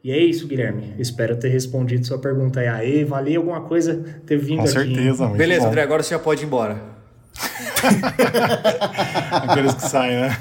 [0.03, 0.93] E é isso, Guilherme.
[0.97, 2.67] Espero ter respondido sua pergunta aí.
[2.67, 4.71] Aê, valeu alguma coisa ter vindo Com aqui.
[4.71, 5.67] certeza, muito Beleza, bom.
[5.67, 6.94] André, agora você já pode ir embora.
[9.31, 10.37] Aqueles que saem, né?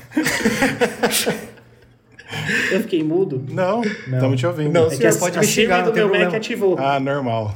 [2.73, 3.45] Eu fiquei mudo.
[3.51, 4.73] Não, estamos te ouvindo.
[4.73, 6.37] Não, É senhor, a, pode a me Siri do meu Mac problema.
[6.37, 6.77] ativou.
[6.79, 7.55] Ah, normal.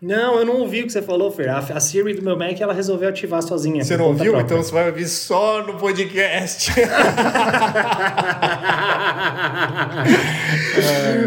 [0.00, 1.48] Não, eu não ouvi o que você falou, Fer.
[1.48, 3.82] A, a Siri do meu Mac, ela resolveu ativar sozinha.
[3.84, 4.32] Você não ouviu?
[4.32, 4.44] própria.
[4.54, 6.70] Então você vai ouvir só no podcast.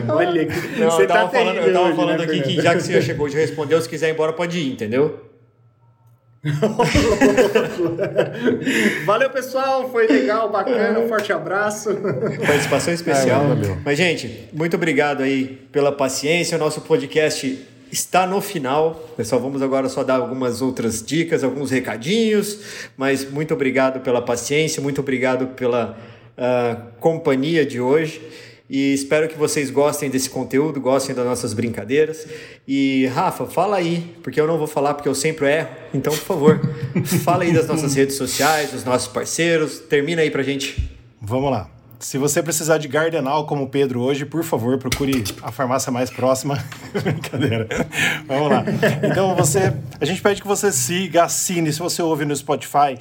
[0.07, 2.61] Olha que Não, você eu tava tá falando, eu tava hoje, falando né, aqui que
[2.61, 5.30] já que você já chegou, já respondeu, se quiser ir embora, pode ir, entendeu?
[9.05, 9.91] Valeu, pessoal.
[9.91, 10.99] Foi legal, bacana.
[10.99, 11.91] Um forte abraço.
[12.45, 13.43] Participação especial.
[13.43, 13.77] É, valeu.
[13.85, 16.57] Mas, gente, muito obrigado aí pela paciência.
[16.57, 18.95] O nosso podcast está no final.
[19.15, 22.89] Pessoal, vamos agora só dar algumas outras dicas, alguns recadinhos.
[22.97, 25.95] Mas muito obrigado pela paciência, muito obrigado pela
[26.35, 28.19] ah, companhia de hoje.
[28.71, 32.25] E espero que vocês gostem desse conteúdo, gostem das nossas brincadeiras.
[32.65, 35.67] E Rafa, fala aí, porque eu não vou falar porque eu sempre erro.
[35.93, 36.61] Então, por favor,
[37.25, 39.79] fala aí das nossas redes sociais, dos nossos parceiros.
[39.79, 40.89] Termina aí pra gente.
[41.21, 41.69] Vamos lá.
[41.99, 46.09] Se você precisar de Gardenal como o Pedro hoje, por favor, procure a farmácia mais
[46.09, 46.57] próxima.
[47.03, 47.67] Brincadeira.
[48.25, 48.63] Vamos lá.
[49.03, 51.73] Então você, a gente pede que você siga, assine.
[51.73, 52.97] Se você ouve no Spotify,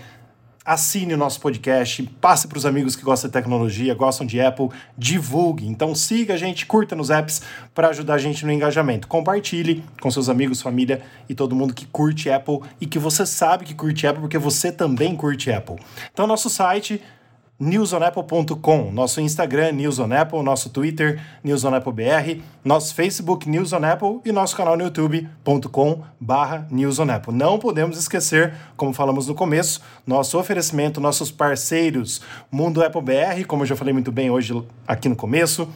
[0.65, 4.69] assine o nosso podcast, passe para os amigos que gostam de tecnologia, gostam de Apple,
[4.97, 5.67] divulgue.
[5.67, 7.43] Então siga a gente, curta nos apps
[7.75, 9.09] para ajudar a gente no engajamento.
[9.09, 13.65] Compartilhe com seus amigos, família e todo mundo que curte Apple e que você sabe
[13.65, 15.77] que curte Apple porque você também curte Apple.
[16.13, 17.03] Então nosso site
[17.61, 19.99] newsonapple.com, nosso Instagram News
[20.43, 23.73] nosso Twitter News on Apple BR, nosso Facebook News
[24.25, 26.99] e nosso canal no youtube.com barra News.
[27.33, 33.63] Não podemos esquecer, como falamos no começo, nosso oferecimento, nossos parceiros Mundo Apple BR, como
[33.63, 35.69] eu já falei muito bem hoje aqui no começo,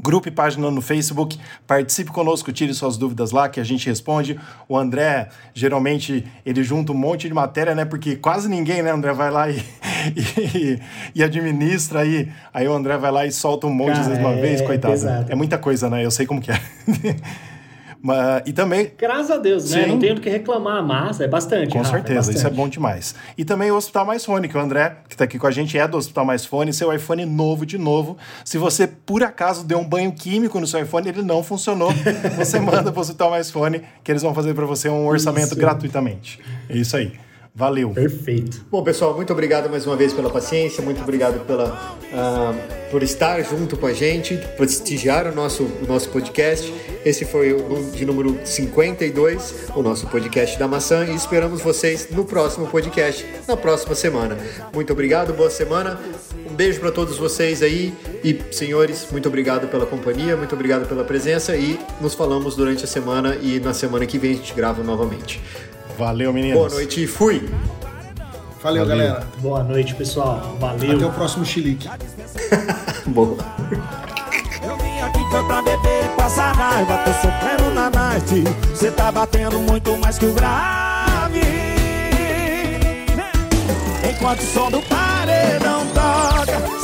[0.00, 1.38] grupo e página no Facebook.
[1.66, 4.38] Participe conosco, tire suas dúvidas lá que a gente responde.
[4.68, 7.84] O André, geralmente, ele junta um monte de matéria, né?
[7.84, 9.56] Porque quase ninguém, né, André, vai lá e,
[10.54, 10.80] e,
[11.14, 12.28] e administra aí.
[12.52, 15.08] Aí o André vai lá e solta um monte Cara, de uma é, vez, coitado.
[15.08, 16.04] É, é muita coisa, né?
[16.04, 16.60] Eu sei como que é.
[18.02, 18.92] Mas, e também.
[18.96, 19.84] Graças a Deus, né?
[19.84, 19.90] Sim.
[19.90, 21.72] Não tenho do que reclamar, mas é bastante.
[21.72, 22.36] Com Rafa, certeza, é bastante.
[22.36, 23.14] isso é bom demais.
[23.36, 25.76] E também o Hospital Mais Fone, que o André, que está aqui com a gente,
[25.78, 28.16] é do Hospital Mais Fone, seu iPhone novo de novo.
[28.44, 31.92] Se você, por acaso, deu um banho químico no seu iPhone ele não funcionou,
[32.36, 35.48] você manda para o Hospital Mais Fone, que eles vão fazer para você um orçamento
[35.48, 35.56] isso.
[35.56, 36.40] gratuitamente.
[36.68, 37.12] É isso aí.
[37.54, 37.90] Valeu.
[37.90, 38.64] Perfeito.
[38.70, 43.42] Bom, pessoal, muito obrigado mais uma vez pela paciência, muito obrigado pela, uh, por estar
[43.42, 46.72] junto com a gente, prestigiar o nosso, o nosso podcast.
[47.04, 52.24] Esse foi o de número 52, o nosso podcast da maçã, e esperamos vocês no
[52.24, 54.38] próximo podcast, na próxima semana.
[54.72, 55.98] Muito obrigado, boa semana.
[56.48, 57.92] Um beijo para todos vocês aí
[58.22, 62.88] e senhores, muito obrigado pela companhia, muito obrigado pela presença e nos falamos durante a
[62.88, 65.40] semana e na semana que vem a gente grava novamente.
[66.00, 66.58] Valeu, meninos.
[66.58, 67.46] Boa noite e fui.
[68.62, 69.26] Valeu, Valeu, galera.
[69.36, 70.56] Boa noite, pessoal.
[70.58, 70.96] Valeu.
[70.96, 71.86] Até o próximo chilique.
[73.06, 73.36] Boa.
[74.62, 76.96] Eu vim aqui foi pra beber e passar raiva.
[77.04, 78.44] Tô sofrendo na night.
[78.74, 81.42] Cê tá batendo muito mais que o grave.
[84.10, 86.79] Enquanto o som do paredão toca.